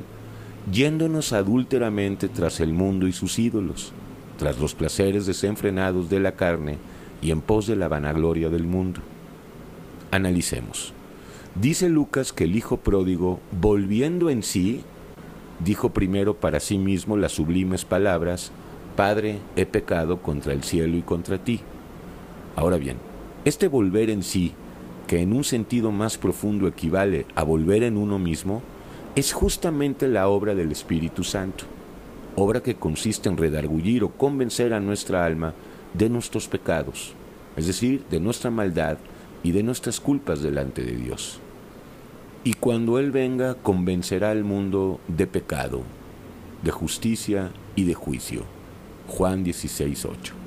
yéndonos 0.72 1.32
adúlteramente 1.32 2.28
tras 2.28 2.60
el 2.60 2.72
mundo 2.72 3.06
y 3.06 3.12
sus 3.12 3.38
ídolos, 3.38 3.92
tras 4.38 4.58
los 4.58 4.74
placeres 4.74 5.26
desenfrenados 5.26 6.10
de 6.10 6.20
la 6.20 6.32
carne 6.32 6.78
y 7.22 7.30
en 7.30 7.40
pos 7.40 7.66
de 7.66 7.76
la 7.76 7.88
vanagloria 7.88 8.48
del 8.48 8.64
mundo. 8.64 9.00
Analicemos. 10.10 10.92
Dice 11.54 11.88
Lucas 11.88 12.32
que 12.32 12.44
el 12.44 12.56
hijo 12.56 12.76
pródigo, 12.78 13.40
volviendo 13.60 14.30
en 14.30 14.42
sí, 14.42 14.82
dijo 15.64 15.90
primero 15.90 16.34
para 16.34 16.60
sí 16.60 16.78
mismo 16.78 17.16
las 17.16 17.32
sublimes 17.32 17.84
palabras, 17.84 18.52
Padre, 18.96 19.38
he 19.56 19.64
pecado 19.64 20.22
contra 20.22 20.52
el 20.52 20.62
cielo 20.62 20.96
y 20.96 21.02
contra 21.02 21.38
ti. 21.38 21.60
Ahora 22.56 22.76
bien, 22.78 22.96
este 23.44 23.68
volver 23.68 24.10
en 24.10 24.22
sí, 24.22 24.52
que 25.06 25.22
en 25.22 25.32
un 25.32 25.44
sentido 25.44 25.92
más 25.92 26.18
profundo 26.18 26.66
equivale 26.66 27.26
a 27.34 27.44
volver 27.44 27.82
en 27.82 27.96
uno 27.96 28.18
mismo, 28.18 28.62
es 29.18 29.32
justamente 29.32 30.06
la 30.06 30.28
obra 30.28 30.54
del 30.54 30.70
Espíritu 30.70 31.24
Santo, 31.24 31.64
obra 32.36 32.62
que 32.62 32.76
consiste 32.76 33.28
en 33.28 33.36
redargullir 33.36 34.04
o 34.04 34.10
convencer 34.10 34.72
a 34.72 34.78
nuestra 34.78 35.24
alma 35.24 35.54
de 35.92 36.08
nuestros 36.08 36.46
pecados, 36.46 37.14
es 37.56 37.66
decir, 37.66 38.04
de 38.12 38.20
nuestra 38.20 38.52
maldad 38.52 38.96
y 39.42 39.50
de 39.50 39.64
nuestras 39.64 39.98
culpas 39.98 40.40
delante 40.40 40.84
de 40.84 40.94
Dios. 40.94 41.40
Y 42.44 42.52
cuando 42.52 43.00
Él 43.00 43.10
venga, 43.10 43.54
convencerá 43.56 44.30
al 44.30 44.44
mundo 44.44 45.00
de 45.08 45.26
pecado, 45.26 45.82
de 46.62 46.70
justicia 46.70 47.50
y 47.74 47.86
de 47.86 47.94
juicio. 47.94 48.44
Juan 49.08 49.42
16:8. 49.44 50.37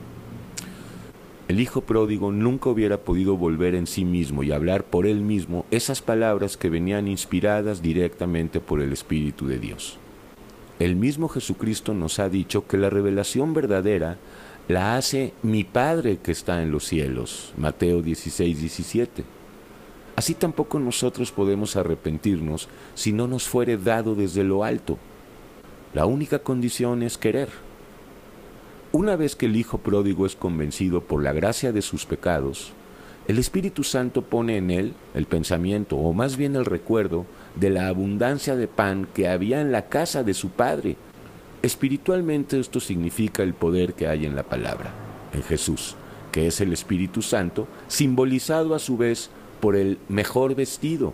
El 1.52 1.60
hijo 1.60 1.82
pródigo 1.82 2.32
nunca 2.32 2.70
hubiera 2.70 3.02
podido 3.02 3.36
volver 3.36 3.76
en 3.76 3.86
sí 3.86 4.06
mismo 4.06 4.42
y 4.42 4.54
hablar 4.54 4.86
por 4.86 5.06
él 5.06 5.20
mismo 5.20 5.66
esas 5.70 6.02
palabras 6.02 6.56
que 6.56 6.70
venían 6.70 7.10
inspiradas 7.10 7.82
directamente 7.82 8.62
por 8.62 8.82
el 8.82 8.94
Espíritu 8.94 9.48
de 9.48 9.60
Dios. 9.60 9.98
El 10.80 10.96
mismo 10.96 11.28
Jesucristo 11.28 11.94
nos 11.94 12.20
ha 12.20 12.30
dicho 12.30 12.68
que 12.68 12.78
la 12.78 12.90
revelación 12.90 13.54
verdadera 13.54 14.18
la 14.70 14.96
hace 14.96 15.34
mi 15.44 15.66
Padre 15.66 16.20
que 16.24 16.32
está 16.32 16.64
en 16.64 16.72
los 16.72 16.86
cielos. 16.86 17.52
Mateo 17.58 18.02
16, 18.02 19.22
Así 20.16 20.34
tampoco 20.36 20.80
nosotros 20.80 21.34
podemos 21.34 21.76
arrepentirnos 21.76 22.70
si 22.94 23.12
no 23.12 23.28
nos 23.28 23.44
fuere 23.50 23.76
dado 23.76 24.16
desde 24.16 24.46
lo 24.46 24.64
alto. 24.64 24.98
La 25.94 26.06
única 26.06 26.40
condición 26.40 27.04
es 27.04 27.18
querer. 27.18 27.50
Una 28.94 29.16
vez 29.16 29.38
que 29.38 29.46
el 29.46 29.56
Hijo 29.56 29.78
pródigo 29.78 30.26
es 30.26 30.36
convencido 30.36 31.00
por 31.00 31.24
la 31.24 31.32
gracia 31.32 31.72
de 31.72 31.82
sus 31.82 32.06
pecados, 32.06 32.74
el 33.26 33.40
Espíritu 33.40 33.86
Santo 33.86 34.22
pone 34.22 34.58
en 34.58 34.70
él 34.70 34.94
el 35.14 35.28
pensamiento, 35.28 35.96
o 35.96 36.12
más 36.12 36.36
bien 36.36 36.58
el 36.58 36.66
recuerdo, 36.66 37.26
de 37.56 37.70
la 37.70 37.88
abundancia 37.88 38.58
de 38.58 38.68
pan 38.68 39.08
que 39.14 39.30
había 39.30 39.62
en 39.62 39.72
la 39.72 39.88
casa 39.88 40.24
de 40.24 40.34
su 40.34 40.50
Padre. 40.50 40.98
Espiritualmente 41.62 42.60
esto 42.60 42.82
significa 42.82 43.44
el 43.44 43.54
poder 43.54 43.94
que 43.94 44.10
hay 44.10 44.26
en 44.26 44.36
la 44.36 44.44
palabra, 44.44 44.92
en 45.32 45.44
Jesús, 45.44 45.96
que 46.34 46.48
es 46.48 46.60
el 46.60 46.74
Espíritu 46.74 47.22
Santo, 47.22 47.70
simbolizado 47.88 48.76
a 48.76 48.80
su 48.80 48.98
vez 48.98 49.30
por 49.62 49.78
el 49.78 50.00
mejor 50.10 50.54
vestido 50.54 51.14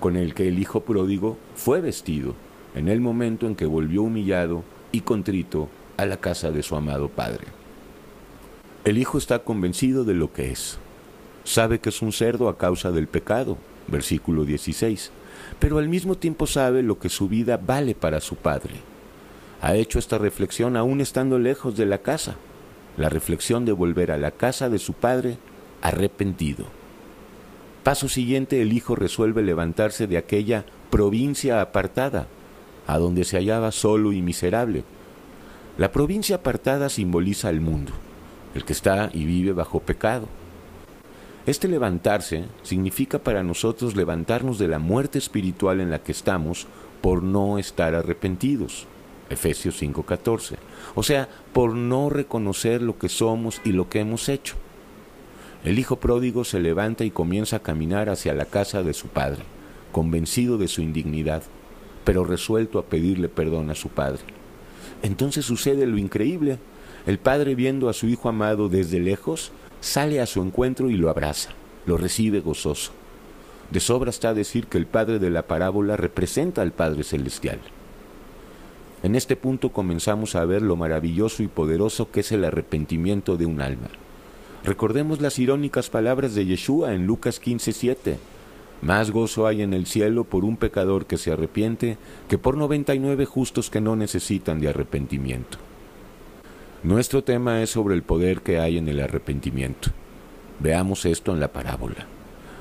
con 0.00 0.16
el 0.16 0.32
que 0.32 0.48
el 0.48 0.58
Hijo 0.58 0.80
pródigo 0.80 1.36
fue 1.54 1.82
vestido 1.82 2.34
en 2.74 2.88
el 2.88 3.02
momento 3.02 3.46
en 3.46 3.54
que 3.54 3.66
volvió 3.66 4.02
humillado 4.02 4.64
y 4.92 5.02
contrito 5.02 5.68
a 5.98 6.06
la 6.06 6.16
casa 6.16 6.50
de 6.50 6.62
su 6.62 6.76
amado 6.76 7.08
Padre. 7.08 7.48
El 8.84 8.96
Hijo 8.98 9.18
está 9.18 9.40
convencido 9.40 10.04
de 10.04 10.14
lo 10.14 10.32
que 10.32 10.50
es. 10.52 10.78
Sabe 11.44 11.80
que 11.80 11.90
es 11.90 12.00
un 12.00 12.12
cerdo 12.12 12.48
a 12.48 12.56
causa 12.56 12.92
del 12.92 13.08
pecado, 13.08 13.58
versículo 13.88 14.44
16, 14.44 15.10
pero 15.58 15.78
al 15.78 15.88
mismo 15.88 16.14
tiempo 16.14 16.46
sabe 16.46 16.82
lo 16.82 16.98
que 16.98 17.08
su 17.08 17.28
vida 17.28 17.58
vale 17.58 17.94
para 17.96 18.20
su 18.20 18.36
Padre. 18.36 18.74
Ha 19.60 19.74
hecho 19.74 19.98
esta 19.98 20.18
reflexión 20.18 20.76
aún 20.76 21.00
estando 21.00 21.38
lejos 21.38 21.76
de 21.76 21.86
la 21.86 21.98
casa, 21.98 22.36
la 22.96 23.08
reflexión 23.08 23.64
de 23.64 23.72
volver 23.72 24.12
a 24.12 24.18
la 24.18 24.30
casa 24.30 24.68
de 24.68 24.78
su 24.78 24.92
Padre 24.92 25.38
arrepentido. 25.82 26.66
Paso 27.82 28.08
siguiente, 28.08 28.62
el 28.62 28.72
Hijo 28.72 28.94
resuelve 28.94 29.42
levantarse 29.42 30.06
de 30.06 30.16
aquella 30.16 30.64
provincia 30.90 31.60
apartada, 31.60 32.28
a 32.86 32.98
donde 32.98 33.24
se 33.24 33.36
hallaba 33.36 33.72
solo 33.72 34.12
y 34.12 34.22
miserable, 34.22 34.84
la 35.78 35.92
provincia 35.92 36.36
apartada 36.36 36.88
simboliza 36.88 37.50
el 37.50 37.60
mundo, 37.60 37.92
el 38.56 38.64
que 38.64 38.72
está 38.72 39.10
y 39.14 39.24
vive 39.26 39.52
bajo 39.52 39.78
pecado. 39.78 40.26
Este 41.46 41.68
levantarse 41.68 42.46
significa 42.64 43.20
para 43.20 43.44
nosotros 43.44 43.94
levantarnos 43.94 44.58
de 44.58 44.66
la 44.66 44.80
muerte 44.80 45.18
espiritual 45.18 45.80
en 45.80 45.90
la 45.90 46.00
que 46.00 46.10
estamos 46.10 46.66
por 47.00 47.22
no 47.22 47.58
estar 47.58 47.94
arrepentidos. 47.94 48.88
Efesios 49.30 49.80
5:14. 49.80 50.56
O 50.96 51.04
sea, 51.04 51.28
por 51.52 51.76
no 51.76 52.10
reconocer 52.10 52.82
lo 52.82 52.98
que 52.98 53.08
somos 53.08 53.60
y 53.64 53.70
lo 53.70 53.88
que 53.88 54.00
hemos 54.00 54.28
hecho. 54.28 54.56
El 55.64 55.78
hijo 55.78 56.00
pródigo 56.00 56.42
se 56.42 56.58
levanta 56.58 57.04
y 57.04 57.12
comienza 57.12 57.56
a 57.56 57.62
caminar 57.62 58.08
hacia 58.08 58.34
la 58.34 58.46
casa 58.46 58.82
de 58.82 58.94
su 58.94 59.06
padre, 59.06 59.44
convencido 59.92 60.58
de 60.58 60.66
su 60.66 60.82
indignidad, 60.82 61.44
pero 62.04 62.24
resuelto 62.24 62.80
a 62.80 62.86
pedirle 62.86 63.28
perdón 63.28 63.70
a 63.70 63.76
su 63.76 63.90
padre. 63.90 64.37
Entonces 65.02 65.44
sucede 65.44 65.86
lo 65.86 65.98
increíble. 65.98 66.58
El 67.06 67.18
padre 67.18 67.54
viendo 67.54 67.88
a 67.88 67.92
su 67.92 68.06
hijo 68.08 68.28
amado 68.28 68.68
desde 68.68 69.00
lejos, 69.00 69.52
sale 69.80 70.20
a 70.20 70.26
su 70.26 70.42
encuentro 70.42 70.90
y 70.90 70.96
lo 70.96 71.10
abraza, 71.10 71.50
lo 71.86 71.96
recibe 71.96 72.40
gozoso. 72.40 72.92
De 73.70 73.80
sobra 73.80 74.10
está 74.10 74.34
decir 74.34 74.66
que 74.66 74.78
el 74.78 74.86
padre 74.86 75.18
de 75.18 75.30
la 75.30 75.42
parábola 75.42 75.96
representa 75.96 76.62
al 76.62 76.72
Padre 76.72 77.04
Celestial. 77.04 77.60
En 79.02 79.14
este 79.14 79.36
punto 79.36 79.70
comenzamos 79.70 80.34
a 80.34 80.44
ver 80.44 80.62
lo 80.62 80.74
maravilloso 80.74 81.42
y 81.42 81.48
poderoso 81.48 82.10
que 82.10 82.20
es 82.20 82.32
el 82.32 82.44
arrepentimiento 82.44 83.36
de 83.36 83.46
un 83.46 83.60
alma. 83.60 83.88
Recordemos 84.64 85.20
las 85.20 85.38
irónicas 85.38 85.88
palabras 85.88 86.34
de 86.34 86.46
Yeshua 86.46 86.94
en 86.94 87.06
Lucas 87.06 87.40
15:7. 87.40 88.16
Más 88.80 89.10
gozo 89.10 89.46
hay 89.46 89.62
en 89.62 89.74
el 89.74 89.86
cielo 89.86 90.24
por 90.24 90.44
un 90.44 90.56
pecador 90.56 91.06
que 91.06 91.18
se 91.18 91.32
arrepiente 91.32 91.98
que 92.28 92.38
por 92.38 92.56
noventa 92.56 92.94
y 92.94 93.00
nueve 93.00 93.24
justos 93.24 93.70
que 93.70 93.80
no 93.80 93.96
necesitan 93.96 94.60
de 94.60 94.68
arrepentimiento. 94.68 95.58
Nuestro 96.84 97.24
tema 97.24 97.60
es 97.60 97.70
sobre 97.70 97.96
el 97.96 98.02
poder 98.02 98.40
que 98.40 98.60
hay 98.60 98.78
en 98.78 98.88
el 98.88 99.00
arrepentimiento. 99.00 99.90
Veamos 100.60 101.04
esto 101.06 101.32
en 101.32 101.40
la 101.40 101.48
parábola. 101.48 102.06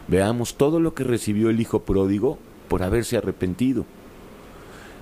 Veamos 0.08 0.56
todo 0.56 0.80
lo 0.80 0.96
que 0.96 1.04
recibió 1.04 1.52
el 1.52 1.60
Hijo 1.60 1.84
pródigo 1.84 2.40
por 2.68 2.82
haberse 2.82 3.18
arrepentido. 3.18 3.86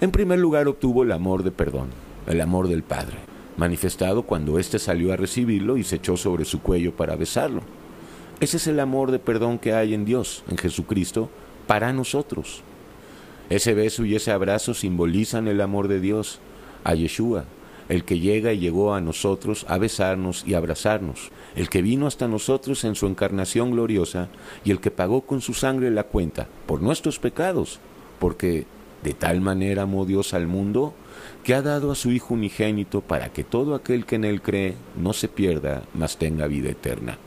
En 0.02 0.12
primer 0.12 0.40
lugar 0.40 0.68
obtuvo 0.68 1.04
el 1.04 1.14
amor 1.14 1.44
de 1.44 1.52
perdón, 1.52 1.90
el 2.28 2.42
amor 2.42 2.68
del 2.68 2.84
Padre, 2.84 3.18
manifestado 3.56 4.24
cuando 4.24 4.60
éste 4.60 4.80
salió 4.80 5.14
a 5.14 5.16
recibirlo 5.16 5.78
y 5.78 5.84
se 5.86 5.96
echó 5.96 6.18
sobre 6.18 6.44
su 6.44 6.62
cuello 6.62 6.94
para 6.94 7.16
besarlo. 7.16 7.62
Ese 8.42 8.58
es 8.58 8.68
el 8.68 8.82
amor 8.82 9.12
de 9.12 9.20
perdón 9.20 9.60
que 9.60 9.74
hay 9.74 9.94
en 9.94 10.04
Dios, 10.04 10.44
en 10.50 10.58
Jesucristo, 10.58 11.30
para 11.68 11.94
nosotros. 11.94 12.64
Ese 13.50 13.74
beso 13.74 14.04
y 14.04 14.16
ese 14.16 14.32
abrazo 14.32 14.74
simbolizan 14.74 15.48
el 15.48 15.62
amor 15.62 15.88
de 15.88 16.02
Dios 16.02 16.40
a 16.84 16.96
Yeshua, 16.96 17.46
el 17.88 18.04
que 18.04 18.20
llega 18.20 18.52
y 18.52 18.60
llegó 18.60 18.94
a 18.94 19.00
nosotros 19.00 19.66
a 19.70 19.78
besarnos 19.78 20.44
y 20.46 20.54
abrazarnos, 20.54 21.32
el 21.56 21.70
que 21.70 21.82
vino 21.82 22.08
hasta 22.08 22.28
nosotros 22.28 22.84
en 22.84 22.96
su 22.96 23.08
encarnación 23.08 23.72
gloriosa 23.72 24.28
y 24.66 24.72
el 24.72 24.82
que 24.82 24.92
pagó 24.92 25.22
con 25.22 25.40
su 25.40 25.54
sangre 25.54 25.90
la 25.90 26.04
cuenta 26.04 26.48
por 26.66 26.82
nuestros 26.82 27.20
pecados, 27.20 27.80
porque 28.20 28.66
de 29.04 29.14
tal 29.14 29.40
manera 29.40 29.84
amó 29.84 30.06
Dios 30.06 30.34
al 30.34 30.48
mundo 30.48 30.94
que 31.44 31.54
ha 31.54 31.62
dado 31.62 31.92
a 31.92 31.96
su 31.96 32.12
Hijo 32.12 32.34
unigénito 32.34 33.00
para 33.00 33.30
que 33.32 33.46
todo 33.46 33.76
aquel 33.76 34.06
que 34.06 34.16
en 34.16 34.26
él 34.26 34.42
cree 34.42 34.74
no 34.98 35.14
se 35.14 35.30
pierda, 35.30 35.84
mas 35.94 36.18
tenga 36.18 36.48
vida 36.48 36.70
eterna. 36.70 37.18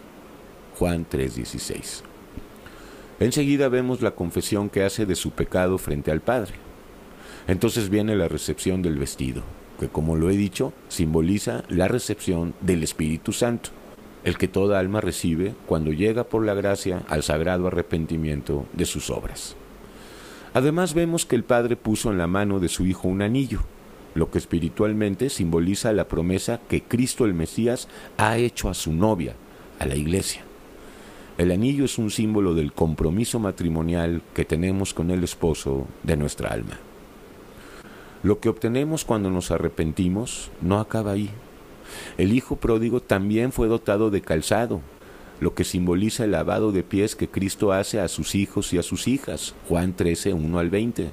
Juan 0.79 1.07
3:16. 1.11 2.05
Enseguida 3.19 3.69
vemos 3.69 4.01
la 4.01 4.13
confesión 4.13 4.71
que 4.71 4.85
hace 4.85 5.07
de 5.07 5.17
su 5.17 5.33
pecado 5.33 5.77
frente 5.77 6.13
al 6.13 6.21
Padre. 6.21 6.53
Entonces 7.49 7.89
viene 7.89 8.15
la 8.15 8.29
recepción 8.29 8.81
del 8.81 8.97
vestido, 8.97 9.43
que 9.81 9.89
como 9.89 10.15
lo 10.15 10.31
he 10.31 10.37
dicho, 10.37 10.73
simboliza 10.87 11.65
la 11.69 11.89
recepción 11.89 12.55
del 12.61 12.85
Espíritu 12.85 13.33
Santo, 13.33 13.71
el 14.23 14.39
que 14.39 14.47
toda 14.47 14.79
alma 14.79 15.01
recibe 15.01 15.53
cuando 15.67 15.91
llega 15.91 16.23
por 16.23 16.45
la 16.47 16.55
gracia 16.55 17.03
al 17.09 17.25
sagrado 17.25 17.67
arrepentimiento 17.67 18.67
de 18.73 18.85
sus 18.85 19.11
obras. 19.11 19.57
Además 20.55 20.95
vemos 20.95 21.27
que 21.27 21.35
el 21.35 21.43
Padre 21.43 21.75
puso 21.75 22.13
en 22.13 22.19
la 22.19 22.29
mano 22.29 22.61
de 22.61 22.69
su 22.69 22.87
Hijo 22.87 23.09
un 23.09 23.23
anillo, 23.23 23.63
lo 24.15 24.31
que 24.31 24.39
espiritualmente 24.39 25.29
simboliza 25.29 25.93
la 25.93 26.07
promesa 26.07 26.61
que 26.69 26.83
Cristo 26.83 27.25
el 27.25 27.35
Mesías 27.35 27.89
ha 28.17 28.37
hecho 28.39 28.69
a 28.69 28.75
su 28.75 28.93
novia, 28.93 29.35
a 29.81 29.87
la 29.87 29.97
iglesia. 29.97 30.48
El 31.39 31.53
anillo 31.53 31.85
es 31.85 31.99
un 31.99 32.11
símbolo 32.11 32.53
del 32.53 32.73
compromiso 32.73 33.39
matrimonial 33.39 34.23
que 34.35 34.45
tenemos 34.45 34.93
con 34.93 35.13
el 35.13 35.23
esposo 35.23 35.87
de 36.03 36.17
nuestra 36.17 36.51
alma. 36.51 36.81
Lo 38.25 38.41
que 38.41 38.49
obtenemos 38.49 39.05
cuando 39.05 39.31
nos 39.31 39.53
arrepentimos 39.53 40.51
no 40.61 40.81
acaba 40.81 41.13
ahí. 41.13 41.31
El 42.19 42.33
Hijo 42.33 42.57
pródigo 42.57 43.01
también 43.01 43.53
fue 43.53 43.69
dotado 43.69 44.11
de 44.11 44.21
calzado, 44.21 44.81
lo 45.39 45.55
que 45.55 45.63
simboliza 45.63 46.25
el 46.25 46.33
lavado 46.33 46.73
de 46.73 46.83
pies 46.83 47.15
que 47.15 47.29
Cristo 47.29 47.71
hace 47.73 48.01
a 48.01 48.09
sus 48.09 48.35
hijos 48.35 48.73
y 48.73 48.79
a 48.79 48.83
sus 48.83 49.07
hijas. 49.07 49.55
Juan 49.69 49.95
13, 49.95 50.35
1 50.35 50.59
al 50.59 50.71
20. 50.71 51.11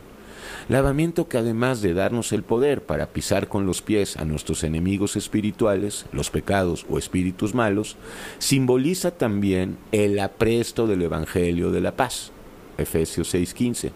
Lavamiento 0.67 1.27
que 1.27 1.37
además 1.37 1.81
de 1.81 1.93
darnos 1.93 2.31
el 2.31 2.43
poder 2.43 2.81
para 2.81 3.07
pisar 3.07 3.47
con 3.47 3.65
los 3.65 3.81
pies 3.81 4.17
a 4.17 4.25
nuestros 4.25 4.63
enemigos 4.63 5.15
espirituales, 5.15 6.05
los 6.11 6.29
pecados 6.29 6.85
o 6.89 6.97
espíritus 6.97 7.53
malos, 7.53 7.97
simboliza 8.39 9.11
también 9.11 9.77
el 9.91 10.19
apresto 10.19 10.87
del 10.87 11.03
Evangelio 11.03 11.71
de 11.71 11.81
la 11.81 11.95
paz, 11.95 12.31
Efesios 12.77 13.33
6:15, 13.33 13.91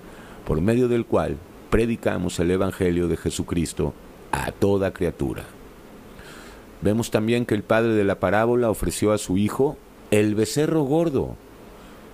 por 0.46 0.62
medio 0.62 0.88
del 0.88 1.06
cual 1.06 1.38
predicamos 1.70 2.40
el 2.40 2.52
Evangelio 2.52 3.08
de 3.08 3.18
Jesucristo 3.18 3.94
a 4.32 4.52
toda 4.52 4.94
criatura. 4.94 5.44
Vemos 6.82 7.12
también 7.12 7.46
que 7.46 7.56
el 7.56 7.64
padre 7.64 7.94
de 7.94 8.04
la 8.04 8.20
parábola 8.20 8.70
ofreció 8.70 9.12
a 9.12 9.18
su 9.18 9.38
hijo 9.38 9.78
el 10.12 10.34
becerro 10.34 10.84
gordo, 10.84 11.36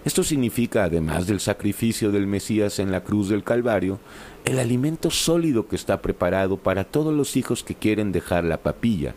esto 0.06 0.24
significa, 0.24 0.84
además 0.84 1.26
del 1.26 1.40
sacrificio 1.40 2.12
del 2.12 2.28
Mesías 2.28 2.78
en 2.78 2.92
la 2.92 3.04
cruz 3.04 3.28
del 3.28 3.44
Calvario, 3.44 4.00
el 4.46 4.60
alimento 4.60 5.10
sólido 5.10 5.68
que 5.68 5.76
está 5.76 6.04
preparado 6.04 6.58
para 6.58 6.84
todos 6.84 7.12
los 7.12 7.36
hijos 7.36 7.64
que 7.64 7.74
quieren 7.74 8.12
dejar 8.12 8.44
la 8.44 8.58
papilla 8.58 9.16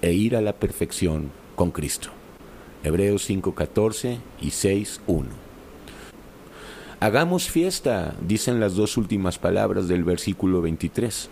e 0.00 0.14
ir 0.14 0.34
a 0.34 0.40
la 0.40 0.54
perfección 0.54 1.30
con 1.56 1.70
Cristo. 1.70 2.08
Hebreos 2.82 3.28
5:14 3.28 4.18
y 4.40 4.50
6:1. 4.52 5.26
Hagamos 7.00 7.50
fiesta, 7.50 8.14
dicen 8.26 8.60
las 8.60 8.74
dos 8.74 8.96
últimas 8.96 9.38
palabras 9.38 9.88
del 9.88 10.04
versículo 10.04 10.62
23. 10.62 11.28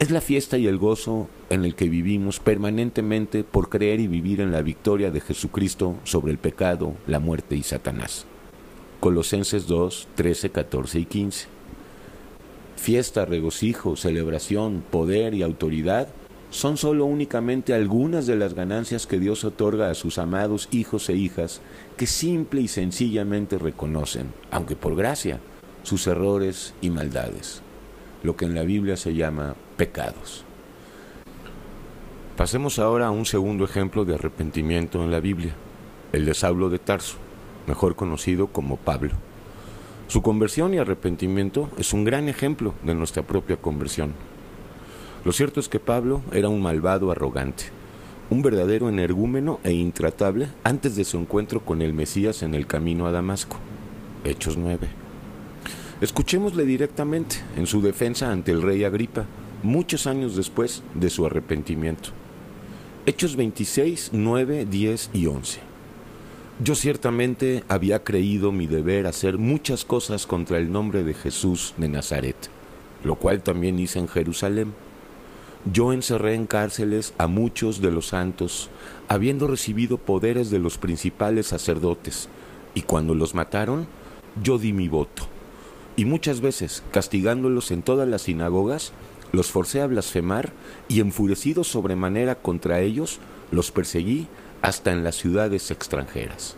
Es 0.00 0.10
la 0.10 0.22
fiesta 0.22 0.56
y 0.56 0.66
el 0.66 0.78
gozo 0.78 1.28
en 1.50 1.66
el 1.66 1.74
que 1.74 1.90
vivimos 1.90 2.40
permanentemente 2.40 3.44
por 3.44 3.68
creer 3.68 4.00
y 4.00 4.06
vivir 4.06 4.40
en 4.40 4.50
la 4.50 4.62
victoria 4.62 5.10
de 5.10 5.20
Jesucristo 5.20 5.94
sobre 6.04 6.32
el 6.32 6.38
pecado, 6.38 6.94
la 7.06 7.18
muerte 7.18 7.54
y 7.54 7.62
Satanás. 7.62 8.24
Colosenses 8.98 9.66
2, 9.66 10.08
13, 10.14 10.48
14 10.52 11.00
y 11.00 11.04
15. 11.04 11.48
Fiesta, 12.76 13.26
regocijo, 13.26 13.94
celebración, 13.94 14.82
poder 14.90 15.34
y 15.34 15.42
autoridad 15.42 16.08
son 16.48 16.78
sólo 16.78 17.04
únicamente 17.04 17.74
algunas 17.74 18.26
de 18.26 18.36
las 18.36 18.54
ganancias 18.54 19.06
que 19.06 19.18
Dios 19.18 19.44
otorga 19.44 19.90
a 19.90 19.94
sus 19.94 20.16
amados 20.16 20.68
hijos 20.70 21.10
e 21.10 21.14
hijas 21.14 21.60
que 21.98 22.06
simple 22.06 22.62
y 22.62 22.68
sencillamente 22.68 23.58
reconocen, 23.58 24.32
aunque 24.50 24.76
por 24.76 24.96
gracia, 24.96 25.40
sus 25.82 26.06
errores 26.06 26.72
y 26.80 26.88
maldades, 26.88 27.60
lo 28.22 28.36
que 28.36 28.44
en 28.44 28.54
la 28.54 28.62
Biblia 28.62 28.96
se 28.96 29.14
llama 29.14 29.54
pecados. 29.76 30.44
Pasemos 32.36 32.78
ahora 32.78 33.08
a 33.08 33.10
un 33.10 33.26
segundo 33.26 33.64
ejemplo 33.64 34.04
de 34.04 34.14
arrepentimiento 34.14 35.02
en 35.04 35.10
la 35.10 35.20
Biblia, 35.20 35.54
el 36.12 36.24
de 36.24 36.34
Saulo 36.34 36.70
de 36.70 36.78
Tarso, 36.78 37.16
mejor 37.66 37.96
conocido 37.96 38.46
como 38.46 38.76
Pablo. 38.76 39.12
Su 40.08 40.22
conversión 40.22 40.74
y 40.74 40.78
arrepentimiento 40.78 41.68
es 41.78 41.92
un 41.92 42.04
gran 42.04 42.28
ejemplo 42.28 42.74
de 42.82 42.94
nuestra 42.94 43.22
propia 43.22 43.56
conversión. 43.56 44.12
Lo 45.24 45.32
cierto 45.32 45.60
es 45.60 45.68
que 45.68 45.78
Pablo 45.78 46.22
era 46.32 46.48
un 46.48 46.62
malvado 46.62 47.10
arrogante, 47.10 47.64
un 48.30 48.42
verdadero 48.42 48.88
energúmeno 48.88 49.60
e 49.62 49.72
intratable 49.72 50.48
antes 50.64 50.96
de 50.96 51.04
su 51.04 51.18
encuentro 51.18 51.60
con 51.60 51.82
el 51.82 51.92
Mesías 51.92 52.42
en 52.42 52.54
el 52.54 52.66
camino 52.66 53.06
a 53.06 53.12
Damasco. 53.12 53.58
Hechos 54.24 54.56
9. 54.56 54.99
Escuchémosle 56.00 56.64
directamente 56.64 57.36
en 57.58 57.66
su 57.66 57.82
defensa 57.82 58.32
ante 58.32 58.52
el 58.52 58.62
rey 58.62 58.84
Agripa, 58.84 59.26
muchos 59.62 60.06
años 60.06 60.34
después 60.34 60.82
de 60.94 61.10
su 61.10 61.26
arrepentimiento. 61.26 62.08
Hechos 63.04 63.36
26, 63.36 64.08
9, 64.14 64.64
10 64.64 65.10
y 65.12 65.26
11. 65.26 65.60
Yo 66.64 66.74
ciertamente 66.74 67.64
había 67.68 68.02
creído 68.02 68.50
mi 68.50 68.66
deber 68.66 69.06
hacer 69.06 69.36
muchas 69.36 69.84
cosas 69.84 70.26
contra 70.26 70.56
el 70.56 70.72
nombre 70.72 71.04
de 71.04 71.12
Jesús 71.12 71.74
de 71.76 71.90
Nazaret, 71.90 72.48
lo 73.04 73.16
cual 73.16 73.42
también 73.42 73.78
hice 73.78 73.98
en 73.98 74.08
Jerusalén. 74.08 74.72
Yo 75.70 75.92
encerré 75.92 76.32
en 76.34 76.46
cárceles 76.46 77.12
a 77.18 77.26
muchos 77.26 77.82
de 77.82 77.90
los 77.90 78.06
santos, 78.06 78.70
habiendo 79.08 79.46
recibido 79.46 79.98
poderes 79.98 80.50
de 80.50 80.60
los 80.60 80.78
principales 80.78 81.48
sacerdotes, 81.48 82.30
y 82.74 82.82
cuando 82.82 83.14
los 83.14 83.34
mataron, 83.34 83.86
yo 84.42 84.56
di 84.56 84.72
mi 84.72 84.88
voto. 84.88 85.29
Y 86.00 86.06
muchas 86.06 86.40
veces, 86.40 86.82
castigándolos 86.92 87.70
en 87.70 87.82
todas 87.82 88.08
las 88.08 88.22
sinagogas, 88.22 88.92
los 89.32 89.50
forcé 89.50 89.82
a 89.82 89.86
blasfemar 89.86 90.50
y 90.88 91.00
enfurecido 91.00 91.62
sobremanera 91.62 92.36
contra 92.36 92.80
ellos, 92.80 93.18
los 93.52 93.70
perseguí 93.70 94.26
hasta 94.62 94.92
en 94.92 95.04
las 95.04 95.16
ciudades 95.16 95.70
extranjeras. 95.70 96.56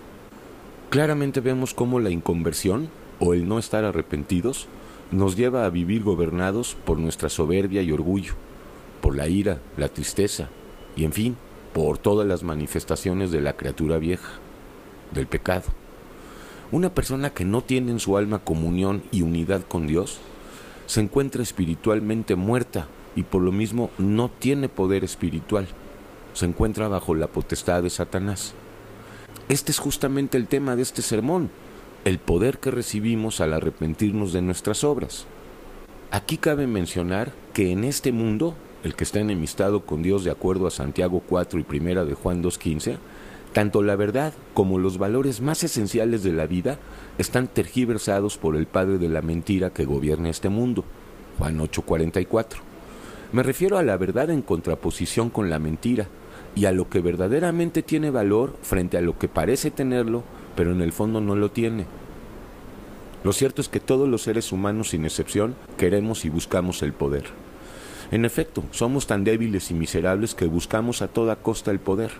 Claramente 0.90 1.40
vemos 1.40 1.74
cómo 1.74 1.98
la 1.98 2.11
inconversión, 2.11 2.88
o 3.18 3.35
el 3.35 3.48
no 3.48 3.59
estar 3.59 3.85
arrepentidos, 3.85 4.68
nos 5.11 5.37
lleva 5.37 5.64
a 5.64 5.70
vivir 5.70 6.05
gobernados 6.05 6.76
por 6.85 7.00
nuestra 7.00 7.28
soberbia 7.28 7.83
y 7.83 7.90
orgullo, 7.90 8.35
por 9.00 9.16
la 9.16 9.26
ira, 9.26 9.59
la 9.76 9.88
tristeza, 9.88 10.50
y 10.94 11.02
en 11.05 11.12
fin, 11.12 11.37
por 11.72 11.98
todas 11.98 12.28
las 12.28 12.44
manifestaciones 12.44 13.33
de 13.33 13.40
la 13.40 13.57
criatura 13.57 13.98
vieja, 13.98 14.35
del 15.12 15.26
pecado. 15.26 15.82
Una 16.72 16.94
persona 16.94 17.28
que 17.28 17.44
no 17.44 17.61
tiene 17.61 17.92
en 17.92 18.00
su 18.00 18.16
alma 18.16 18.38
comunión 18.38 19.02
y 19.12 19.20
unidad 19.20 19.61
con 19.61 19.87
Dios, 19.87 20.20
se 20.87 21.02
encuentra 21.02 21.42
espiritualmente 21.42 22.35
muerta 22.35 22.88
y 23.14 23.24
por 23.24 23.42
lo 23.42 23.52
mismo 23.52 23.90
no 23.98 24.30
tiene 24.30 24.70
poder 24.70 25.04
espiritual. 25.04 25.68
Se 26.32 26.46
encuentra 26.46 26.88
bajo 26.88 27.14
la 27.14 27.26
potestad 27.26 27.82
de 27.82 27.90
Satanás. 27.90 28.54
Este 29.50 29.70
es 29.70 29.78
justamente 29.78 30.38
el 30.38 30.46
tema 30.46 30.74
de 30.74 30.80
este 30.80 31.02
sermón, 31.02 31.50
el 32.06 32.18
poder 32.18 32.58
que 32.58 32.70
recibimos 32.70 33.42
al 33.42 33.52
arrepentirnos 33.52 34.32
de 34.32 34.40
nuestras 34.40 34.82
obras. 34.82 35.26
Aquí 36.11 36.38
cabe 36.38 36.66
mencionar 36.66 37.32
que 37.52 37.70
en 37.70 37.85
este 37.85 38.12
mundo, 38.12 38.54
el 38.82 38.94
que 38.94 39.04
está 39.04 39.20
enemistado 39.20 39.85
con 39.85 40.02
Dios 40.02 40.24
de 40.24 40.30
acuerdo 40.30 40.66
a 40.66 40.70
Santiago 40.70 41.22
4 41.28 41.61
y 41.61 41.64
primera 41.64 42.06
de 42.06 42.14
Juan 42.14 42.42
2.15, 42.42 42.96
tanto 43.52 43.82
la 43.82 43.96
verdad 43.96 44.32
como 44.54 44.78
los 44.78 44.98
valores 44.98 45.40
más 45.40 45.62
esenciales 45.62 46.22
de 46.22 46.32
la 46.32 46.46
vida 46.46 46.78
están 47.18 47.48
tergiversados 47.48 48.38
por 48.38 48.56
el 48.56 48.66
padre 48.66 48.98
de 48.98 49.08
la 49.08 49.22
mentira 49.22 49.70
que 49.70 49.84
gobierna 49.84 50.30
este 50.30 50.48
mundo. 50.48 50.84
Juan 51.38 51.58
8:44. 51.58 52.60
Me 53.32 53.42
refiero 53.42 53.78
a 53.78 53.82
la 53.82 53.96
verdad 53.96 54.30
en 54.30 54.42
contraposición 54.42 55.30
con 55.30 55.50
la 55.50 55.58
mentira 55.58 56.08
y 56.54 56.66
a 56.66 56.72
lo 56.72 56.88
que 56.88 57.00
verdaderamente 57.00 57.82
tiene 57.82 58.10
valor 58.10 58.56
frente 58.62 58.98
a 58.98 59.00
lo 59.00 59.18
que 59.18 59.28
parece 59.28 59.70
tenerlo, 59.70 60.22
pero 60.54 60.72
en 60.72 60.82
el 60.82 60.92
fondo 60.92 61.20
no 61.20 61.34
lo 61.34 61.50
tiene. 61.50 61.86
Lo 63.24 63.32
cierto 63.32 63.60
es 63.60 63.68
que 63.68 63.80
todos 63.80 64.08
los 64.08 64.22
seres 64.22 64.52
humanos, 64.52 64.90
sin 64.90 65.04
excepción, 65.04 65.54
queremos 65.78 66.24
y 66.24 66.28
buscamos 66.28 66.82
el 66.82 66.92
poder. 66.92 67.24
En 68.10 68.24
efecto, 68.24 68.64
somos 68.72 69.06
tan 69.06 69.24
débiles 69.24 69.70
y 69.70 69.74
miserables 69.74 70.34
que 70.34 70.46
buscamos 70.46 71.00
a 71.00 71.08
toda 71.08 71.36
costa 71.36 71.70
el 71.70 71.78
poder. 71.78 72.10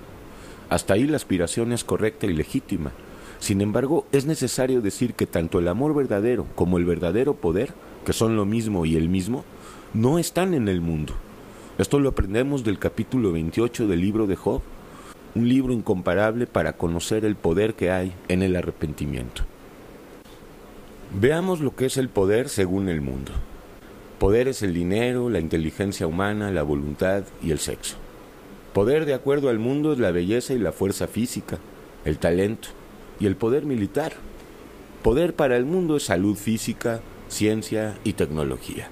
Hasta 0.73 0.95
ahí 0.95 1.07
la 1.07 1.17
aspiración 1.17 1.71
es 1.73 1.85
correcta 1.85 2.25
y 2.25 2.33
legítima. 2.33 2.93
Sin 3.41 3.61
embargo, 3.61 4.07
es 4.11 4.25
necesario 4.25 4.81
decir 4.81 5.13
que 5.13 5.27
tanto 5.27 5.59
el 5.59 5.69
amor 5.69 5.95
verdadero 5.95 6.47
como 6.55 6.79
el 6.79 6.87
verdadero 6.87 7.35
poder, 7.35 7.75
que 8.07 8.15
son 8.15 8.37
lo 8.37 8.47
mismo 8.47 8.87
y 8.87 8.97
el 8.97 9.11
mismo, 9.11 9.45
no 9.93 10.19
están 10.19 10.55
en 10.55 10.69
el 10.69 10.81
mundo. 10.81 11.13
Esto 11.77 11.99
lo 11.99 12.09
aprendemos 12.09 12.65
del 12.65 12.79
capítulo 12.79 13.33
28 13.33 13.87
del 13.87 14.01
libro 14.01 14.27
de 14.27 14.37
Job, 14.37 14.63
un 15.35 15.47
libro 15.47 15.75
incomparable 15.75 16.47
para 16.47 16.73
conocer 16.73 17.27
el 17.27 17.37
poder 17.37 17.75
que 17.75 17.91
hay 17.91 18.15
en 18.29 18.43
el 18.43 18.57
arrepentimiento. 18.57 19.43
Veamos 21.21 21.61
lo 21.61 21.77
que 21.77 21.85
es 21.85 21.99
el 21.99 22.09
poder 22.09 22.49
según 22.49 22.89
el 22.89 23.03
mundo. 23.03 23.33
Poder 24.19 24.49
es 24.49 24.63
el 24.63 24.73
dinero, 24.73 25.29
la 25.29 25.39
inteligencia 25.39 26.07
humana, 26.07 26.51
la 26.51 26.63
voluntad 26.63 27.25
y 27.43 27.51
el 27.51 27.59
sexo. 27.59 28.02
Poder 28.73 29.05
de 29.05 29.15
acuerdo 29.15 29.51
al 29.51 29.59
mundo 29.59 29.93
es 29.93 29.99
la 29.99 30.13
belleza 30.13 30.55
y 30.55 30.59
la 30.59 30.73
fuerza 30.73 31.07
física, 31.07 31.59
el 32.05 32.19
talento 32.19 32.69
y 33.21 33.27
el 33.27 33.37
poder 33.37 33.67
militar. 33.67 34.15
Poder 35.03 35.35
para 35.35 35.57
el 35.57 35.67
mundo 35.67 35.97
es 35.97 36.05
salud 36.05 36.37
física, 36.37 37.01
ciencia 37.29 37.99
y 38.03 38.15
tecnología. 38.15 38.89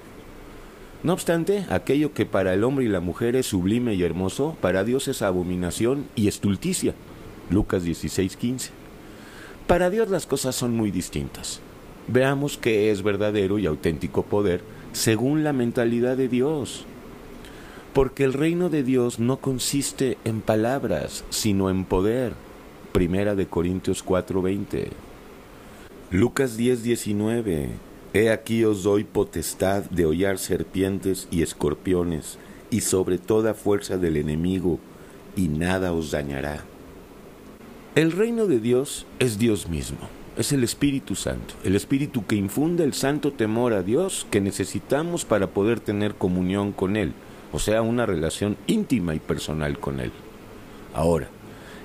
No 1.03 1.13
obstante, 1.13 1.65
aquello 1.69 2.13
que 2.13 2.27
para 2.27 2.53
el 2.53 2.63
hombre 2.63 2.85
y 2.85 2.89
la 2.89 2.99
mujer 2.99 3.35
es 3.35 3.47
sublime 3.47 3.95
y 3.95 4.03
hermoso, 4.03 4.55
para 4.61 4.83
Dios 4.83 5.07
es 5.07 5.23
abominación 5.23 6.05
y 6.15 6.27
estulticia. 6.27 6.93
Lucas 7.49 7.83
16:15. 7.83 8.69
Para 9.65 9.89
Dios 9.89 10.09
las 10.09 10.27
cosas 10.27 10.55
son 10.55 10.75
muy 10.75 10.91
distintas. 10.91 11.61
veamos 12.07 12.57
qué 12.57 12.91
es 12.91 13.03
verdadero 13.03 13.57
y 13.59 13.67
auténtico 13.67 14.23
poder 14.23 14.61
según 14.91 15.43
la 15.43 15.53
mentalidad 15.53 16.17
de 16.17 16.27
Dios. 16.27 16.85
Porque 17.93 18.23
el 18.23 18.31
reino 18.31 18.69
de 18.69 18.83
Dios 18.83 19.19
no 19.19 19.37
consiste 19.37 20.17
en 20.23 20.39
palabras, 20.41 21.25
sino 21.29 21.69
en 21.69 21.83
poder. 21.83 22.33
Primera 22.93 23.35
de 23.35 23.47
Corintios 23.47 24.01
4:20. 24.01 24.91
Lucas 26.09 26.57
10:19. 26.57 27.69
He 28.13 28.29
aquí 28.29 28.63
os 28.63 28.83
doy 28.83 29.03
potestad 29.03 29.83
de 29.89 30.05
hollar 30.05 30.37
serpientes 30.37 31.27
y 31.31 31.41
escorpiones, 31.41 32.37
y 32.69 32.81
sobre 32.81 33.17
toda 33.17 33.53
fuerza 33.53 33.97
del 33.97 34.17
enemigo, 34.17 34.79
y 35.35 35.47
nada 35.47 35.93
os 35.93 36.11
dañará. 36.11 36.63
El 37.95 38.13
reino 38.13 38.47
de 38.47 38.59
Dios 38.59 39.05
es 39.19 39.37
Dios 39.37 39.67
mismo, 39.67 39.99
es 40.37 40.53
el 40.53 40.63
Espíritu 40.63 41.15
Santo, 41.15 41.55
el 41.65 41.75
Espíritu 41.75 42.25
que 42.25 42.35
infunde 42.35 42.85
el 42.85 42.93
santo 42.93 43.33
temor 43.33 43.73
a 43.73 43.83
Dios 43.83 44.25
que 44.31 44.39
necesitamos 44.39 45.25
para 45.25 45.47
poder 45.47 45.81
tener 45.81 46.15
comunión 46.15 46.71
con 46.71 46.95
Él, 46.95 47.13
o 47.51 47.59
sea, 47.59 47.81
una 47.81 48.05
relación 48.05 48.57
íntima 48.67 49.15
y 49.15 49.19
personal 49.19 49.79
con 49.79 49.99
Él. 49.99 50.11
Ahora, 50.93 51.29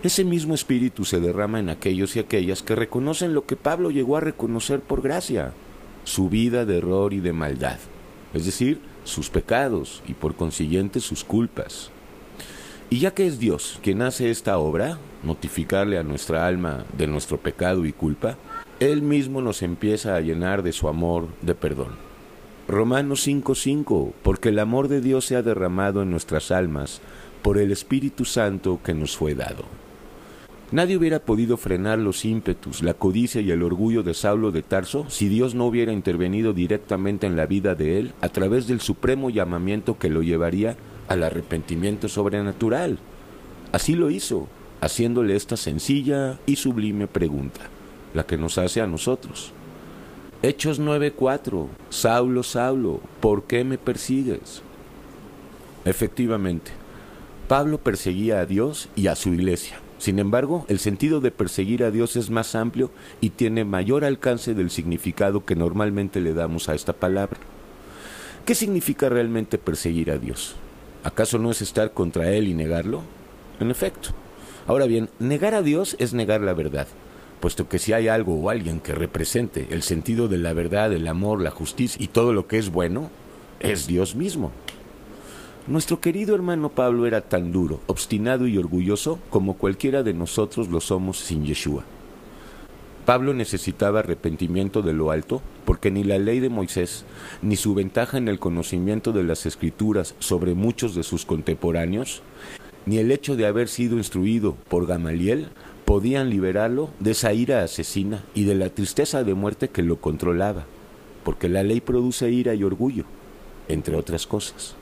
ese 0.02 0.24
mismo 0.24 0.54
espíritu 0.54 1.04
se 1.04 1.20
derrama 1.20 1.58
en 1.58 1.68
aquellos 1.68 2.16
y 2.16 2.20
aquellas 2.20 2.62
que 2.62 2.76
reconocen 2.76 3.34
lo 3.34 3.46
que 3.46 3.56
Pablo 3.56 3.90
llegó 3.90 4.16
a 4.16 4.20
reconocer 4.20 4.80
por 4.80 5.02
gracia, 5.02 5.52
su 6.04 6.28
vida 6.28 6.64
de 6.64 6.78
error 6.78 7.12
y 7.12 7.20
de 7.20 7.32
maldad, 7.32 7.78
es 8.32 8.44
decir, 8.44 8.80
sus 9.04 9.30
pecados 9.30 10.02
y 10.06 10.14
por 10.14 10.36
consiguiente 10.36 11.00
sus 11.00 11.24
culpas. 11.24 11.90
Y 12.88 13.00
ya 13.00 13.12
que 13.12 13.26
es 13.26 13.40
Dios 13.40 13.80
quien 13.82 14.02
hace 14.02 14.30
esta 14.30 14.58
obra, 14.58 14.98
notificarle 15.24 15.98
a 15.98 16.04
nuestra 16.04 16.46
alma 16.46 16.84
de 16.96 17.08
nuestro 17.08 17.38
pecado 17.38 17.84
y 17.84 17.92
culpa, 17.92 18.36
Él 18.78 19.02
mismo 19.02 19.40
nos 19.40 19.62
empieza 19.62 20.14
a 20.14 20.20
llenar 20.20 20.62
de 20.62 20.72
su 20.72 20.88
amor 20.88 21.26
de 21.42 21.56
perdón. 21.56 22.05
Romanos 22.68 23.20
5:5, 23.24 24.12
porque 24.24 24.48
el 24.48 24.58
amor 24.58 24.88
de 24.88 25.00
Dios 25.00 25.24
se 25.24 25.36
ha 25.36 25.42
derramado 25.42 26.02
en 26.02 26.10
nuestras 26.10 26.50
almas 26.50 27.00
por 27.40 27.58
el 27.58 27.70
Espíritu 27.70 28.24
Santo 28.24 28.80
que 28.82 28.92
nos 28.92 29.16
fue 29.16 29.36
dado. 29.36 29.64
Nadie 30.72 30.96
hubiera 30.96 31.20
podido 31.20 31.58
frenar 31.58 32.00
los 32.00 32.24
ímpetus, 32.24 32.82
la 32.82 32.94
codicia 32.94 33.40
y 33.40 33.52
el 33.52 33.62
orgullo 33.62 34.02
de 34.02 34.14
Saulo 34.14 34.50
de 34.50 34.62
Tarso 34.62 35.06
si 35.08 35.28
Dios 35.28 35.54
no 35.54 35.66
hubiera 35.66 35.92
intervenido 35.92 36.52
directamente 36.52 37.28
en 37.28 37.36
la 37.36 37.46
vida 37.46 37.76
de 37.76 38.00
él 38.00 38.14
a 38.20 38.30
través 38.30 38.66
del 38.66 38.80
supremo 38.80 39.30
llamamiento 39.30 39.96
que 39.96 40.10
lo 40.10 40.24
llevaría 40.24 40.76
al 41.06 41.22
arrepentimiento 41.22 42.08
sobrenatural. 42.08 42.98
Así 43.70 43.94
lo 43.94 44.10
hizo, 44.10 44.48
haciéndole 44.80 45.36
esta 45.36 45.56
sencilla 45.56 46.40
y 46.46 46.56
sublime 46.56 47.06
pregunta, 47.06 47.60
la 48.12 48.26
que 48.26 48.36
nos 48.36 48.58
hace 48.58 48.80
a 48.80 48.88
nosotros. 48.88 49.52
Hechos 50.48 50.78
9:4 50.78 51.66
Saulo, 51.90 52.44
Saulo, 52.44 53.00
¿por 53.18 53.44
qué 53.48 53.64
me 53.64 53.78
persigues? 53.78 54.62
Efectivamente, 55.84 56.70
Pablo 57.48 57.78
perseguía 57.78 58.38
a 58.38 58.46
Dios 58.46 58.88
y 58.94 59.08
a 59.08 59.16
su 59.16 59.34
iglesia 59.34 59.80
sin 59.98 60.18
embargo, 60.18 60.66
el 60.68 60.78
sentido 60.78 61.20
de 61.20 61.30
perseguir 61.30 61.82
a 61.82 61.90
Dios 61.90 62.16
es 62.16 62.30
más 62.30 62.54
amplio 62.54 62.90
y 63.20 63.30
tiene 63.30 63.64
mayor 63.64 64.04
alcance 64.04 64.54
del 64.54 64.70
significado 64.70 65.44
que 65.44 65.56
normalmente 65.56 66.20
le 66.20 66.34
damos 66.34 66.68
a 66.68 66.74
esta 66.74 66.92
palabra. 66.92 67.38
¿Qué 68.44 68.54
significa 68.54 69.08
realmente 69.08 69.58
perseguir 69.58 70.10
a 70.10 70.18
Dios? 70.18 70.54
¿Acaso 71.02 71.38
no 71.38 71.50
es 71.50 71.62
estar 71.62 71.92
contra 71.92 72.30
Él 72.30 72.46
y 72.46 72.54
negarlo? 72.54 73.02
En 73.58 73.70
efecto. 73.70 74.10
Ahora 74.66 74.86
bien, 74.86 75.08
negar 75.18 75.54
a 75.54 75.62
Dios 75.62 75.96
es 75.98 76.12
negar 76.12 76.42
la 76.42 76.52
verdad, 76.52 76.86
puesto 77.46 77.68
que 77.68 77.78
si 77.78 77.92
hay 77.92 78.08
algo 78.08 78.34
o 78.34 78.50
alguien 78.50 78.80
que 78.80 78.92
represente 78.92 79.68
el 79.70 79.84
sentido 79.84 80.26
de 80.26 80.36
la 80.36 80.52
verdad, 80.52 80.92
el 80.92 81.06
amor, 81.06 81.40
la 81.40 81.52
justicia 81.52 82.02
y 82.02 82.08
todo 82.08 82.32
lo 82.32 82.48
que 82.48 82.58
es 82.58 82.72
bueno, 82.72 83.08
es 83.60 83.86
Dios 83.86 84.16
mismo. 84.16 84.50
Nuestro 85.68 86.00
querido 86.00 86.34
hermano 86.34 86.70
Pablo 86.70 87.06
era 87.06 87.20
tan 87.20 87.52
duro, 87.52 87.78
obstinado 87.86 88.48
y 88.48 88.58
orgulloso 88.58 89.20
como 89.30 89.54
cualquiera 89.54 90.02
de 90.02 90.12
nosotros 90.12 90.70
lo 90.70 90.80
somos 90.80 91.20
sin 91.20 91.44
Yeshua. 91.44 91.84
Pablo 93.04 93.32
necesitaba 93.32 94.00
arrepentimiento 94.00 94.82
de 94.82 94.94
lo 94.94 95.12
alto, 95.12 95.40
porque 95.64 95.92
ni 95.92 96.02
la 96.02 96.18
ley 96.18 96.40
de 96.40 96.48
Moisés, 96.48 97.04
ni 97.42 97.54
su 97.54 97.76
ventaja 97.76 98.18
en 98.18 98.26
el 98.26 98.40
conocimiento 98.40 99.12
de 99.12 99.22
las 99.22 99.46
escrituras 99.46 100.16
sobre 100.18 100.54
muchos 100.54 100.96
de 100.96 101.04
sus 101.04 101.24
contemporáneos, 101.24 102.22
ni 102.86 102.98
el 102.98 103.12
hecho 103.12 103.36
de 103.36 103.46
haber 103.46 103.68
sido 103.68 103.98
instruido 103.98 104.56
por 104.68 104.88
Gamaliel 104.88 105.48
podían 105.86 106.28
liberarlo 106.28 106.90
de 107.00 107.12
esa 107.12 107.32
ira 107.32 107.62
asesina 107.62 108.22
y 108.34 108.44
de 108.44 108.56
la 108.56 108.68
tristeza 108.68 109.24
de 109.24 109.32
muerte 109.32 109.68
que 109.68 109.82
lo 109.82 109.96
controlaba, 110.02 110.66
porque 111.24 111.48
la 111.48 111.62
ley 111.62 111.80
produce 111.80 112.30
ira 112.30 112.54
y 112.54 112.62
orgullo, 112.62 113.04
entre 113.68 113.96
otras 113.96 114.26
cosas 114.26 114.76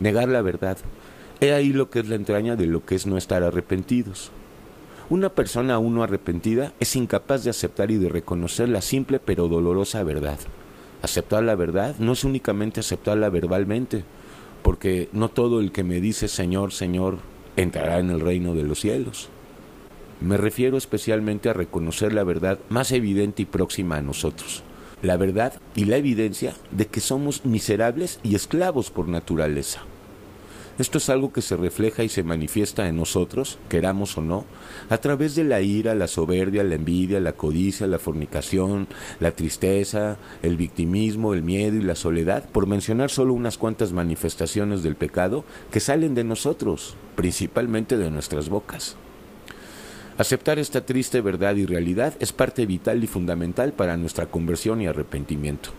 negar 0.00 0.28
la 0.28 0.42
verdad. 0.42 0.78
He 1.40 1.52
ahí 1.52 1.72
lo 1.72 1.90
que 1.90 2.00
es 2.00 2.08
la 2.08 2.14
entraña 2.14 2.56
de 2.56 2.66
lo 2.66 2.84
que 2.84 2.94
es 2.94 3.06
no 3.06 3.16
estar 3.16 3.42
arrepentidos. 3.42 4.30
Una 5.10 5.28
persona 5.28 5.74
aún 5.74 5.94
no 5.94 6.02
arrepentida 6.02 6.72
es 6.80 6.96
incapaz 6.96 7.44
de 7.44 7.50
aceptar 7.50 7.90
y 7.90 7.98
de 7.98 8.08
reconocer 8.08 8.68
la 8.68 8.80
simple 8.80 9.18
pero 9.18 9.48
dolorosa 9.48 10.02
verdad. 10.02 10.38
Aceptar 11.02 11.42
la 11.42 11.54
verdad 11.54 11.96
no 11.98 12.12
es 12.12 12.24
únicamente 12.24 12.80
aceptarla 12.80 13.28
verbalmente, 13.28 14.04
porque 14.62 15.10
no 15.12 15.28
todo 15.28 15.60
el 15.60 15.72
que 15.72 15.84
me 15.84 16.00
dice 16.00 16.28
Señor, 16.28 16.72
Señor 16.72 17.18
entrará 17.56 17.98
en 17.98 18.10
el 18.10 18.20
reino 18.20 18.54
de 18.54 18.62
los 18.62 18.80
cielos. 18.80 19.28
Me 20.24 20.38
refiero 20.38 20.78
especialmente 20.78 21.50
a 21.50 21.52
reconocer 21.52 22.14
la 22.14 22.24
verdad 22.24 22.58
más 22.70 22.92
evidente 22.92 23.42
y 23.42 23.44
próxima 23.44 23.96
a 23.96 24.00
nosotros, 24.00 24.62
la 25.02 25.18
verdad 25.18 25.60
y 25.74 25.84
la 25.84 25.98
evidencia 25.98 26.54
de 26.70 26.86
que 26.86 27.00
somos 27.00 27.44
miserables 27.44 28.20
y 28.22 28.34
esclavos 28.34 28.90
por 28.90 29.06
naturaleza. 29.06 29.82
Esto 30.78 30.96
es 30.96 31.10
algo 31.10 31.30
que 31.30 31.42
se 31.42 31.56
refleja 31.56 32.04
y 32.04 32.08
se 32.08 32.22
manifiesta 32.22 32.88
en 32.88 32.96
nosotros, 32.96 33.58
queramos 33.68 34.16
o 34.16 34.22
no, 34.22 34.46
a 34.88 34.96
través 34.96 35.34
de 35.34 35.44
la 35.44 35.60
ira, 35.60 35.94
la 35.94 36.08
soberbia, 36.08 36.64
la 36.64 36.76
envidia, 36.76 37.20
la 37.20 37.34
codicia, 37.34 37.86
la 37.86 37.98
fornicación, 37.98 38.88
la 39.20 39.32
tristeza, 39.32 40.16
el 40.42 40.56
victimismo, 40.56 41.34
el 41.34 41.42
miedo 41.42 41.76
y 41.76 41.82
la 41.82 41.96
soledad, 41.96 42.48
por 42.48 42.66
mencionar 42.66 43.10
solo 43.10 43.34
unas 43.34 43.58
cuantas 43.58 43.92
manifestaciones 43.92 44.82
del 44.82 44.96
pecado 44.96 45.44
que 45.70 45.80
salen 45.80 46.14
de 46.14 46.24
nosotros, 46.24 46.96
principalmente 47.14 47.98
de 47.98 48.10
nuestras 48.10 48.48
bocas. 48.48 48.96
Aceptar 50.16 50.60
esta 50.60 50.86
triste 50.86 51.20
verdad 51.20 51.56
y 51.56 51.66
realidad 51.66 52.14
es 52.20 52.32
parte 52.32 52.66
vital 52.66 53.02
y 53.02 53.08
fundamental 53.08 53.72
para 53.72 53.96
nuestra 53.96 54.26
conversión 54.26 54.80
y 54.80 54.86
arrepentimiento. 54.86 55.70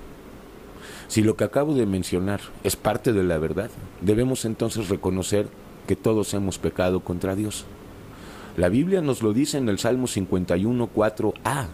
Si 1.08 1.22
lo 1.22 1.38
que 1.38 1.46
acabo 1.46 1.74
de 1.74 1.86
mencionar 1.86 2.42
es 2.66 2.76
parte 2.76 3.14
de 3.14 3.24
la 3.24 3.38
verdad, 3.38 3.70
debemos 4.02 4.44
entonces 4.44 4.90
reconocer 4.90 5.48
que 5.88 5.96
todos 5.96 6.34
hemos 6.34 6.58
pecado 6.58 7.00
contra 7.00 7.34
Dios. 7.34 7.64
La 8.58 8.68
Biblia 8.68 9.00
nos 9.00 9.24
lo 9.24 9.32
dice 9.32 9.58
en 9.58 9.70
el 9.70 9.80
Salmo 9.80 10.06
51, 10.06 10.90
4a. 10.94 11.68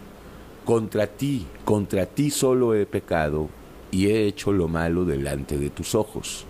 Contra 0.63 1.07
ti, 1.07 1.47
contra 1.65 2.05
ti 2.05 2.29
solo 2.29 2.75
he 2.75 2.85
pecado 2.85 3.49
y 3.89 4.07
he 4.07 4.27
hecho 4.27 4.51
lo 4.51 4.67
malo 4.67 5.05
delante 5.05 5.57
de 5.57 5.71
tus 5.71 5.95
ojos. 5.95 6.45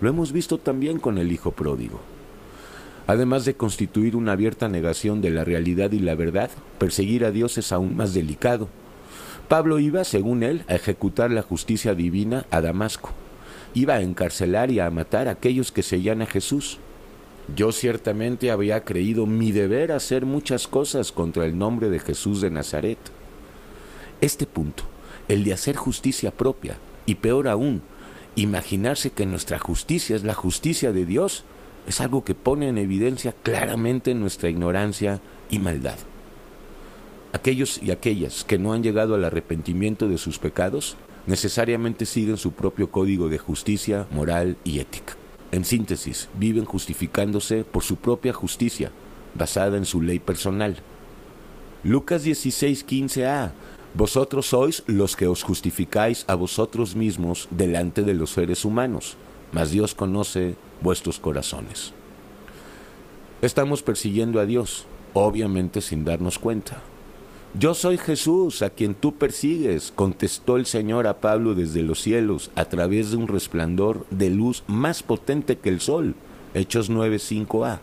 Lo 0.00 0.08
hemos 0.08 0.32
visto 0.32 0.56
también 0.56 0.98
con 0.98 1.18
el 1.18 1.30
Hijo 1.30 1.50
pródigo. 1.50 2.11
Además 3.06 3.44
de 3.44 3.54
constituir 3.54 4.16
una 4.16 4.32
abierta 4.32 4.68
negación 4.68 5.20
de 5.20 5.30
la 5.30 5.44
realidad 5.44 5.92
y 5.92 5.98
la 5.98 6.14
verdad, 6.14 6.50
perseguir 6.78 7.24
a 7.24 7.30
Dios 7.30 7.58
es 7.58 7.72
aún 7.72 7.96
más 7.96 8.14
delicado. 8.14 8.68
Pablo 9.48 9.78
iba, 9.80 10.04
según 10.04 10.42
él, 10.42 10.64
a 10.68 10.76
ejecutar 10.76 11.30
la 11.30 11.42
justicia 11.42 11.94
divina 11.94 12.46
a 12.50 12.60
Damasco. 12.60 13.10
Iba 13.74 13.94
a 13.94 14.00
encarcelar 14.00 14.70
y 14.70 14.80
a 14.80 14.90
matar 14.90 15.28
a 15.28 15.32
aquellos 15.32 15.72
que 15.72 15.82
seguían 15.82 16.22
a 16.22 16.26
Jesús. 16.26 16.78
Yo 17.56 17.72
ciertamente 17.72 18.50
había 18.50 18.84
creído 18.84 19.26
mi 19.26 19.50
deber 19.50 19.92
hacer 19.92 20.24
muchas 20.24 20.68
cosas 20.68 21.10
contra 21.10 21.44
el 21.44 21.58
nombre 21.58 21.90
de 21.90 21.98
Jesús 21.98 22.40
de 22.40 22.50
Nazaret. 22.50 22.98
Este 24.20 24.46
punto, 24.46 24.84
el 25.28 25.42
de 25.42 25.52
hacer 25.52 25.76
justicia 25.76 26.30
propia, 26.30 26.76
y 27.04 27.16
peor 27.16 27.48
aún, 27.48 27.82
imaginarse 28.36 29.10
que 29.10 29.26
nuestra 29.26 29.58
justicia 29.58 30.14
es 30.14 30.22
la 30.22 30.34
justicia 30.34 30.92
de 30.92 31.04
Dios, 31.04 31.44
es 31.86 32.00
algo 32.00 32.24
que 32.24 32.34
pone 32.34 32.68
en 32.68 32.78
evidencia 32.78 33.34
claramente 33.42 34.14
nuestra 34.14 34.48
ignorancia 34.48 35.20
y 35.50 35.58
maldad. 35.58 35.98
Aquellos 37.32 37.82
y 37.82 37.90
aquellas 37.90 38.44
que 38.44 38.58
no 38.58 38.72
han 38.72 38.82
llegado 38.82 39.14
al 39.14 39.24
arrepentimiento 39.24 40.08
de 40.08 40.18
sus 40.18 40.38
pecados 40.38 40.96
necesariamente 41.26 42.04
siguen 42.06 42.36
su 42.36 42.52
propio 42.52 42.90
código 42.90 43.28
de 43.28 43.38
justicia, 43.38 44.06
moral 44.10 44.56
y 44.64 44.80
ética. 44.80 45.16
En 45.50 45.64
síntesis, 45.64 46.28
viven 46.38 46.64
justificándose 46.64 47.64
por 47.64 47.82
su 47.82 47.96
propia 47.96 48.32
justicia, 48.32 48.90
basada 49.34 49.76
en 49.76 49.84
su 49.84 50.02
ley 50.02 50.18
personal. 50.18 50.78
Lucas 51.84 52.24
16:15a 52.24 53.52
Vosotros 53.94 54.46
sois 54.46 54.82
los 54.86 55.16
que 55.16 55.26
os 55.26 55.42
justificáis 55.42 56.24
a 56.26 56.34
vosotros 56.34 56.96
mismos 56.96 57.48
delante 57.50 58.02
de 58.02 58.14
los 58.14 58.30
seres 58.30 58.64
humanos, 58.64 59.18
mas 59.52 59.70
Dios 59.70 59.94
conoce 59.94 60.56
vuestros 60.80 61.18
corazones. 61.18 61.92
Estamos 63.42 63.82
persiguiendo 63.82 64.40
a 64.40 64.46
Dios, 64.46 64.86
obviamente 65.14 65.80
sin 65.80 66.04
darnos 66.04 66.38
cuenta. 66.38 66.82
Yo 67.54 67.74
soy 67.74 67.98
Jesús, 67.98 68.62
a 68.62 68.70
quien 68.70 68.94
tú 68.94 69.14
persigues, 69.14 69.92
contestó 69.94 70.56
el 70.56 70.64
Señor 70.64 71.06
a 71.06 71.20
Pablo 71.20 71.54
desde 71.54 71.82
los 71.82 72.00
cielos, 72.00 72.50
a 72.54 72.64
través 72.64 73.10
de 73.10 73.18
un 73.18 73.28
resplandor 73.28 74.06
de 74.10 74.30
luz 74.30 74.64
más 74.66 75.02
potente 75.02 75.58
que 75.58 75.68
el 75.68 75.80
sol. 75.80 76.14
Hechos 76.54 76.88
9:5a. 76.88 77.80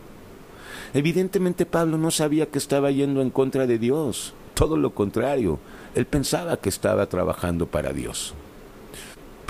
Evidentemente 0.92 1.66
Pablo 1.66 1.98
no 1.98 2.10
sabía 2.10 2.46
que 2.46 2.58
estaba 2.58 2.90
yendo 2.90 3.22
en 3.22 3.30
contra 3.30 3.68
de 3.68 3.78
Dios, 3.78 4.34
todo 4.60 4.76
lo 4.76 4.94
contrario, 4.94 5.58
él 5.94 6.04
pensaba 6.04 6.58
que 6.58 6.68
estaba 6.68 7.06
trabajando 7.06 7.66
para 7.66 7.94
Dios. 7.94 8.34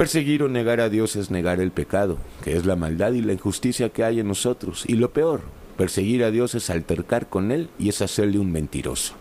Perseguir 0.00 0.42
o 0.42 0.48
negar 0.48 0.80
a 0.80 0.88
Dios 0.88 1.14
es 1.14 1.30
negar 1.30 1.60
el 1.60 1.72
pecado, 1.72 2.16
que 2.42 2.56
es 2.56 2.64
la 2.64 2.74
maldad 2.74 3.12
y 3.12 3.20
la 3.20 3.34
injusticia 3.34 3.90
que 3.90 4.02
hay 4.02 4.18
en 4.18 4.28
nosotros. 4.28 4.84
Y 4.86 4.94
lo 4.94 5.10
peor, 5.10 5.42
perseguir 5.76 6.24
a 6.24 6.30
Dios 6.30 6.54
es 6.54 6.70
altercar 6.70 7.28
con 7.28 7.52
Él 7.52 7.68
y 7.78 7.90
es 7.90 8.00
hacerle 8.00 8.38
un 8.38 8.50
mentiroso. 8.50 9.12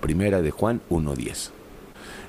Primera 0.00 0.40
de 0.40 0.50
Juan 0.50 0.80
1.10. 0.88 1.50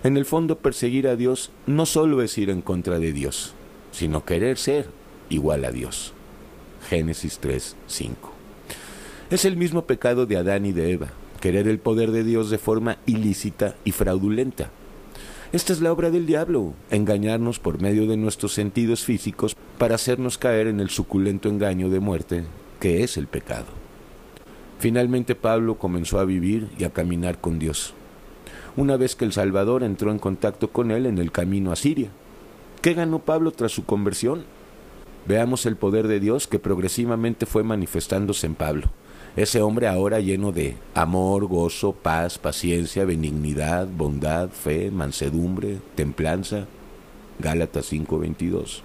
En 0.03 0.17
el 0.17 0.25
fondo, 0.25 0.57
perseguir 0.57 1.07
a 1.07 1.15
Dios 1.15 1.51
no 1.65 1.85
solo 1.85 2.21
es 2.21 2.37
ir 2.37 2.49
en 2.49 2.61
contra 2.61 2.99
de 2.99 3.13
Dios, 3.13 3.53
sino 3.93 4.25
querer 4.25 4.57
ser 4.57 4.87
igual 5.29 5.63
a 5.63 5.71
Dios. 5.71 6.11
Génesis 6.89 7.39
3.5. 7.41 8.15
Es 9.29 9.45
el 9.45 9.55
mismo 9.55 9.85
pecado 9.85 10.25
de 10.25 10.35
Adán 10.35 10.65
y 10.65 10.73
de 10.73 10.91
Eva, 10.91 11.07
querer 11.39 11.69
el 11.69 11.79
poder 11.79 12.11
de 12.11 12.25
Dios 12.25 12.49
de 12.49 12.57
forma 12.57 12.97
ilícita 13.05 13.77
y 13.85 13.93
fraudulenta. 13.93 14.71
Esta 15.53 15.71
es 15.71 15.81
la 15.81 15.91
obra 15.91 16.09
del 16.09 16.25
diablo, 16.25 16.73
engañarnos 16.89 17.59
por 17.59 17.79
medio 17.79 18.07
de 18.07 18.17
nuestros 18.17 18.53
sentidos 18.53 19.03
físicos 19.03 19.55
para 19.77 19.93
hacernos 19.93 20.39
caer 20.39 20.65
en 20.65 20.79
el 20.79 20.89
suculento 20.89 21.47
engaño 21.47 21.91
de 21.91 21.99
muerte 21.99 22.43
que 22.79 23.03
es 23.03 23.17
el 23.17 23.27
pecado. 23.27 23.67
Finalmente 24.79 25.35
Pablo 25.35 25.77
comenzó 25.77 26.19
a 26.19 26.25
vivir 26.25 26.69
y 26.79 26.85
a 26.85 26.89
caminar 26.89 27.39
con 27.39 27.59
Dios. 27.59 27.93
Una 28.75 28.97
vez 28.97 29.15
que 29.15 29.25
el 29.25 29.31
Salvador 29.31 29.83
entró 29.83 30.09
en 30.09 30.17
contacto 30.17 30.71
con 30.71 30.89
él 30.89 31.05
en 31.05 31.19
el 31.19 31.31
camino 31.31 31.71
a 31.71 31.75
Siria. 31.75 32.09
¿Qué 32.81 32.95
ganó 32.95 33.19
Pablo 33.19 33.51
tras 33.51 33.71
su 33.71 33.85
conversión? 33.85 34.45
Veamos 35.27 35.67
el 35.67 35.75
poder 35.75 36.07
de 36.07 36.19
Dios 36.19 36.47
que 36.47 36.57
progresivamente 36.57 37.45
fue 37.45 37.61
manifestándose 37.61 38.47
en 38.47 38.55
Pablo. 38.55 38.89
Ese 39.35 39.63
hombre 39.63 39.87
ahora 39.87 40.19
lleno 40.19 40.51
de 40.51 40.75
amor, 40.93 41.47
gozo, 41.47 41.93
paz, 41.93 42.37
paciencia, 42.37 43.03
benignidad, 43.03 43.87
bondad, 43.87 44.49
fe, 44.49 44.91
mansedumbre, 44.91 45.79
templanza. 45.95 46.67
Gálatas 47.39 47.91
5:22. 47.91 48.83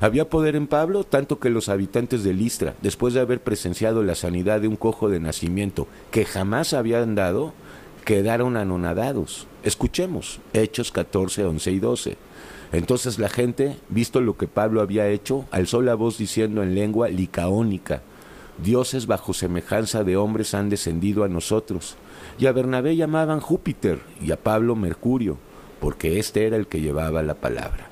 Había 0.00 0.30
poder 0.30 0.56
en 0.56 0.66
Pablo, 0.66 1.04
tanto 1.04 1.38
que 1.38 1.50
los 1.50 1.68
habitantes 1.68 2.24
de 2.24 2.32
Listra, 2.32 2.74
después 2.80 3.12
de 3.12 3.20
haber 3.20 3.42
presenciado 3.42 4.02
la 4.02 4.14
sanidad 4.14 4.62
de 4.62 4.68
un 4.68 4.76
cojo 4.76 5.10
de 5.10 5.20
nacimiento 5.20 5.86
que 6.10 6.24
jamás 6.24 6.72
habían 6.72 7.14
dado, 7.14 7.52
quedaron 8.06 8.56
anonadados. 8.56 9.46
Escuchemos 9.62 10.40
Hechos 10.54 10.90
14, 10.90 11.44
11 11.44 11.70
y 11.70 11.78
12. 11.80 12.16
Entonces 12.72 13.18
la 13.18 13.28
gente, 13.28 13.76
visto 13.90 14.22
lo 14.22 14.38
que 14.38 14.48
Pablo 14.48 14.80
había 14.80 15.06
hecho, 15.08 15.44
alzó 15.50 15.82
la 15.82 15.94
voz 15.96 16.16
diciendo 16.16 16.62
en 16.62 16.74
lengua 16.74 17.08
licaónica, 17.08 18.00
dioses 18.62 19.06
bajo 19.06 19.32
semejanza 19.32 20.04
de 20.04 20.16
hombres 20.16 20.54
han 20.54 20.68
descendido 20.68 21.24
a 21.24 21.28
nosotros. 21.28 21.96
Y 22.38 22.46
a 22.46 22.52
Bernabé 22.52 22.96
llamaban 22.96 23.40
Júpiter 23.40 24.00
y 24.20 24.32
a 24.32 24.36
Pablo 24.36 24.76
Mercurio, 24.76 25.38
porque 25.80 26.18
éste 26.18 26.46
era 26.46 26.56
el 26.56 26.66
que 26.66 26.80
llevaba 26.80 27.22
la 27.22 27.34
palabra. 27.34 27.88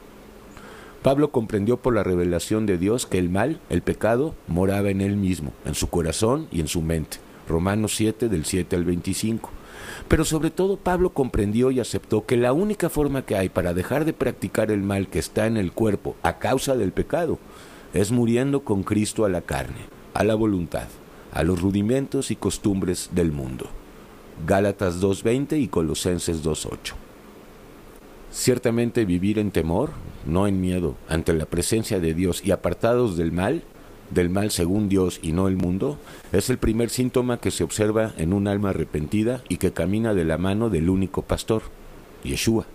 Pablo 1.03 1.31
comprendió 1.31 1.77
por 1.77 1.95
la 1.95 2.03
revelación 2.03 2.67
de 2.67 2.77
Dios 2.77 3.07
que 3.07 3.19
el 3.19 3.31
mal, 3.31 3.61
el 3.71 3.83
pecado, 3.83 4.35
moraba 4.47 4.91
en 4.91 5.01
él 5.01 5.17
mismo, 5.17 5.53
en 5.65 5.75
su 5.75 5.89
corazón 5.89 6.49
y 6.51 6.61
en 6.61 6.69
su 6.69 6.83
mente. 6.83 7.19
Romanos 7.49 7.95
7 7.97 8.29
del 8.29 8.45
7 8.45 8.77
al 8.77 8.85
25. 8.85 9.51
Pero 10.09 10.25
sobre 10.25 10.51
todo 10.51 10.77
Pablo 10.77 11.11
comprendió 11.11 11.71
y 11.71 11.81
aceptó 11.81 12.27
que 12.27 12.37
la 12.37 12.53
única 12.53 12.89
forma 12.89 13.23
que 13.23 13.37
hay 13.37 13.49
para 13.49 13.75
dejar 13.75 14.05
de 14.05 14.13
practicar 14.13 14.71
el 14.71 14.83
mal 14.83 15.09
que 15.09 15.19
está 15.19 15.47
en 15.47 15.57
el 15.57 15.73
cuerpo 15.73 16.17
a 16.23 16.39
causa 16.39 16.77
del 16.77 16.93
pecado 16.93 17.39
es 17.95 18.13
muriendo 18.13 18.65
con 18.65 18.83
Cristo 18.83 19.25
a 19.25 19.29
la 19.29 19.41
carne, 19.41 19.87
a 20.15 20.25
la 20.25 20.35
voluntad, 20.35 20.89
a 21.33 21.43
los 21.43 21.61
rudimentos 21.61 22.31
y 22.31 22.37
costumbres 22.37 23.11
del 23.13 23.33
mundo. 23.33 23.67
Gálatas 24.47 25.01
2.20 25.01 25.61
y 25.61 25.69
Colosenses 25.69 26.45
2.8. 26.45 26.95
Ciertamente 28.31 29.05
vivir 29.05 29.39
en 29.39 29.51
temor, 29.51 29.91
no 30.27 30.47
en 30.47 30.61
miedo, 30.61 30.97
ante 31.09 31.33
la 31.33 31.47
presencia 31.47 31.99
de 31.99 32.15
Dios 32.15 32.43
y 32.45 32.51
apartados 32.51 33.17
del 33.17 33.33
mal, 33.33 33.63
del 34.11 34.31
mal 34.31 34.51
según 34.51 34.89
Dios 34.89 35.19
y 35.23 35.33
no 35.33 35.49
el 35.49 35.57
mundo, 35.57 35.99
es 36.33 36.51
el 36.51 36.59
primer 36.59 36.91
síntoma 36.91 37.41
que 37.41 37.51
se 37.51 37.65
observa 37.65 38.13
en 38.17 38.33
un 38.33 38.49
alma 38.49 38.71
arrepentida 38.71 39.43
y 39.49 39.57
que 39.57 39.73
camina 39.73 40.15
de 40.15 40.25
la 40.25 40.39
mano 40.39 40.71
del 40.71 40.91
único 40.91 41.23
pastor, 41.23 41.63
Yeshua. 42.23 42.67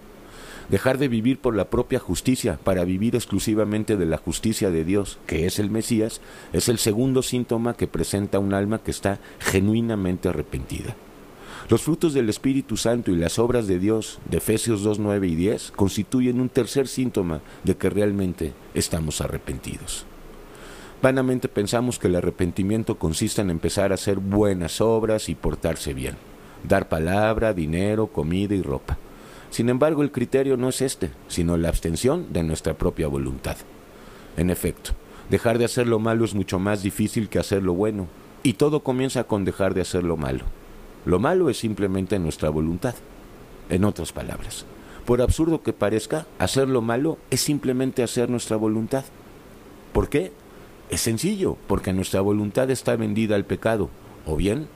Dejar 0.70 0.98
de 0.98 1.08
vivir 1.08 1.40
por 1.40 1.56
la 1.56 1.70
propia 1.70 2.00
justicia 2.00 2.58
para 2.64 2.86
vivir 2.86 3.16
exclusivamente 3.16 3.98
de 3.98 4.06
la 4.06 4.18
justicia 4.18 4.72
de 4.72 4.86
Dios, 4.86 5.20
que 5.28 5.46
es 5.46 5.60
el 5.60 5.70
Mesías, 5.70 6.22
es 6.54 6.70
el 6.70 6.78
segundo 6.78 7.22
síntoma 7.22 7.76
que 7.76 7.88
presenta 7.88 8.40
un 8.40 8.54
alma 8.54 8.80
que 8.80 8.92
está 8.92 9.20
genuinamente 9.40 10.30
arrepentida. 10.30 10.96
Los 11.70 11.82
frutos 11.82 12.14
del 12.14 12.30
Espíritu 12.30 12.76
Santo 12.76 13.12
y 13.12 13.16
las 13.16 13.40
obras 13.40 13.68
de 13.68 13.80
Dios 13.80 14.20
de 14.30 14.38
Efesios 14.38 14.84
2, 14.84 15.00
9 15.00 15.28
y 15.28 15.36
10 15.36 15.72
constituyen 15.72 16.42
un 16.42 16.50
tercer 16.50 16.88
síntoma 16.88 17.42
de 17.64 17.78
que 17.78 17.90
realmente 17.90 18.54
estamos 18.74 19.22
arrepentidos. 19.22 20.06
Vanamente 21.02 21.48
pensamos 21.48 22.00
que 22.00 22.08
el 22.08 22.16
arrepentimiento 22.16 22.98
consiste 22.98 23.42
en 23.42 23.50
empezar 23.50 23.92
a 23.92 23.96
hacer 23.96 24.20
buenas 24.20 24.82
obras 24.82 25.30
y 25.30 25.36
portarse 25.36 25.94
bien, 25.94 26.16
dar 26.68 26.90
palabra, 26.90 27.54
dinero, 27.54 28.08
comida 28.08 28.56
y 28.56 28.62
ropa. 28.62 28.98
Sin 29.54 29.70
embargo, 29.70 30.02
el 30.02 30.12
criterio 30.12 30.58
no 30.58 30.70
es 30.70 30.82
este, 30.82 31.12
sino 31.28 31.58
la 31.58 31.70
abstención 31.70 32.34
de 32.34 32.42
nuestra 32.42 32.74
propia 32.74 33.08
voluntad. 33.08 33.56
En 34.36 34.50
efecto, 34.50 34.94
dejar 35.30 35.60
de 35.60 35.66
hacer 35.66 35.86
lo 35.86 36.00
malo 36.00 36.26
es 36.26 36.34
mucho 36.34 36.58
más 36.58 36.82
difícil 36.82 37.30
que 37.30 37.38
hacer 37.38 37.62
lo 37.62 37.76
bueno, 37.76 38.08
y 38.42 38.54
todo 38.54 38.80
comienza 38.80 39.26
con 39.26 39.46
dejar 39.46 39.76
de 39.76 39.82
hacer 39.82 40.04
lo 40.06 40.18
malo. 40.18 40.46
Lo 41.06 41.20
malo 41.20 41.52
es 41.52 41.60
simplemente 41.60 42.18
nuestra 42.18 42.50
voluntad. 42.50 42.96
En 43.70 43.86
otras 43.86 44.12
palabras, 44.12 44.66
por 45.06 45.22
absurdo 45.22 45.62
que 45.62 45.72
parezca, 45.72 46.26
hacer 46.40 46.68
lo 46.68 46.82
malo 46.82 47.20
es 47.30 47.42
simplemente 47.42 48.02
hacer 48.02 48.32
nuestra 48.32 48.58
voluntad. 48.58 49.06
¿Por 49.94 50.10
qué? 50.10 50.32
Es 50.90 51.02
sencillo, 51.02 51.58
porque 51.68 51.94
nuestra 51.94 52.22
voluntad 52.22 52.72
está 52.72 52.96
vendida 52.96 53.36
al 53.36 53.46
pecado, 53.46 53.92
o 54.26 54.36
bien 54.36 54.68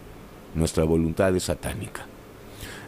nuestra 0.53 0.83
voluntad 0.83 1.35
es 1.35 1.45
satánica. 1.45 2.05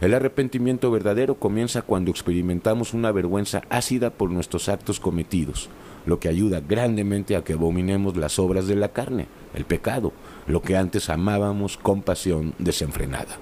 El 0.02 0.14
arrepentimiento 0.14 0.90
verdadero 0.92 1.36
comienza 1.36 1.82
cuando 1.82 2.10
experimentamos 2.10 2.94
una 2.94 3.12
vergüenza 3.12 3.64
ácida 3.70 4.12
por 4.12 4.32
nuestros 4.32 4.70
actos 4.70 5.02
cometidos, 5.02 5.70
lo 6.06 6.22
que 6.22 6.30
ayuda 6.30 6.62
grandemente 6.62 7.36
a 7.36 7.44
que 7.44 7.54
abominemos 7.54 8.16
las 8.16 8.40
obras 8.40 8.68
de 8.68 8.78
la 8.78 8.94
carne, 8.94 9.28
el 9.54 9.66
pecado, 9.66 10.14
lo 10.48 10.62
que 10.62 10.78
antes 10.78 11.10
amábamos 11.10 11.76
con 11.76 12.02
pasión 12.02 12.54
desenfrenada. 12.60 13.38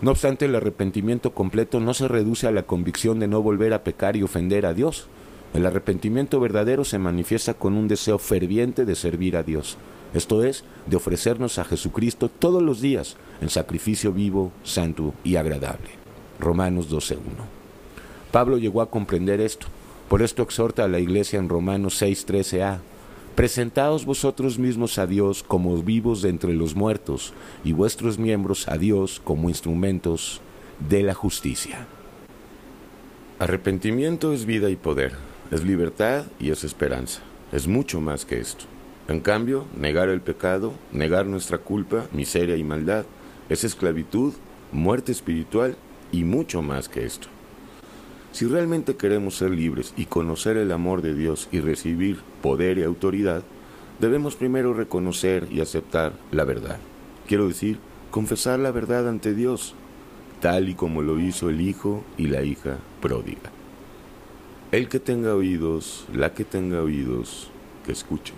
No 0.00 0.12
obstante, 0.12 0.46
el 0.46 0.54
arrepentimiento 0.54 1.34
completo 1.34 1.78
no 1.78 1.92
se 1.92 2.08
reduce 2.08 2.46
a 2.46 2.52
la 2.52 2.62
convicción 2.62 3.18
de 3.18 3.28
no 3.28 3.42
volver 3.42 3.74
a 3.74 3.84
pecar 3.84 4.16
y 4.16 4.22
ofender 4.22 4.64
a 4.64 4.72
Dios. 4.72 5.08
El 5.52 5.66
arrepentimiento 5.66 6.40
verdadero 6.40 6.84
se 6.84 6.98
manifiesta 6.98 7.52
con 7.52 7.74
un 7.74 7.86
deseo 7.86 8.18
ferviente 8.18 8.86
de 8.86 8.94
servir 8.94 9.36
a 9.36 9.42
Dios, 9.42 9.76
esto 10.16 10.44
es, 10.44 10.64
de 10.86 10.96
ofrecernos 10.96 11.58
a 11.58 11.64
Jesucristo 11.64 12.28
todos 12.28 12.62
los 12.62 12.80
días 12.80 13.16
en 13.40 13.50
sacrificio 13.50 14.12
vivo, 14.12 14.52
santo 14.64 15.14
y 15.24 15.36
agradable. 15.36 15.90
Romanos 16.38 16.90
12.1. 16.90 17.18
Pablo 18.32 18.58
llegó 18.58 18.82
a 18.82 18.90
comprender 18.90 19.40
esto, 19.40 19.66
por 20.08 20.22
esto 20.22 20.42
exhorta 20.42 20.84
a 20.84 20.88
la 20.88 21.00
iglesia 21.00 21.38
en 21.38 21.48
Romanos 21.48 22.00
6.13a 22.00 22.78
Presentaos 23.36 24.06
vosotros 24.06 24.58
mismos 24.58 24.96
a 24.96 25.06
Dios 25.06 25.42
como 25.42 25.76
vivos 25.82 26.22
de 26.22 26.30
entre 26.30 26.54
los 26.54 26.74
muertos 26.74 27.34
y 27.64 27.72
vuestros 27.72 28.18
miembros 28.18 28.66
a 28.66 28.78
Dios 28.78 29.20
como 29.22 29.50
instrumentos 29.50 30.40
de 30.88 31.02
la 31.02 31.12
justicia. 31.12 31.86
Arrepentimiento 33.38 34.32
es 34.32 34.46
vida 34.46 34.70
y 34.70 34.76
poder, 34.76 35.12
es 35.50 35.64
libertad 35.64 36.24
y 36.40 36.50
es 36.50 36.64
esperanza, 36.64 37.20
es 37.52 37.68
mucho 37.68 38.00
más 38.00 38.24
que 38.24 38.40
esto. 38.40 38.64
En 39.08 39.20
cambio, 39.20 39.66
negar 39.78 40.08
el 40.08 40.20
pecado, 40.20 40.72
negar 40.92 41.26
nuestra 41.26 41.58
culpa, 41.58 42.06
miseria 42.12 42.56
y 42.56 42.64
maldad, 42.64 43.04
es 43.48 43.62
esclavitud, 43.62 44.34
muerte 44.72 45.12
espiritual 45.12 45.76
y 46.10 46.24
mucho 46.24 46.60
más 46.60 46.88
que 46.88 47.04
esto. 47.04 47.28
Si 48.32 48.46
realmente 48.46 48.96
queremos 48.96 49.36
ser 49.36 49.50
libres 49.50 49.94
y 49.96 50.06
conocer 50.06 50.56
el 50.56 50.72
amor 50.72 51.02
de 51.02 51.14
Dios 51.14 51.48
y 51.52 51.60
recibir 51.60 52.18
poder 52.42 52.78
y 52.78 52.82
autoridad, 52.82 53.44
debemos 54.00 54.34
primero 54.34 54.74
reconocer 54.74 55.46
y 55.52 55.60
aceptar 55.60 56.12
la 56.32 56.44
verdad. 56.44 56.78
Quiero 57.28 57.46
decir, 57.46 57.78
confesar 58.10 58.58
la 58.58 58.72
verdad 58.72 59.08
ante 59.08 59.34
Dios, 59.34 59.74
tal 60.40 60.68
y 60.68 60.74
como 60.74 61.00
lo 61.00 61.20
hizo 61.20 61.48
el 61.48 61.60
hijo 61.60 62.04
y 62.18 62.26
la 62.26 62.42
hija 62.42 62.78
pródiga. 63.00 63.52
El 64.72 64.88
que 64.88 64.98
tenga 64.98 65.34
oídos, 65.34 66.06
la 66.12 66.34
que 66.34 66.44
tenga 66.44 66.82
oídos, 66.82 67.50
que 67.84 67.92
escuche. 67.92 68.34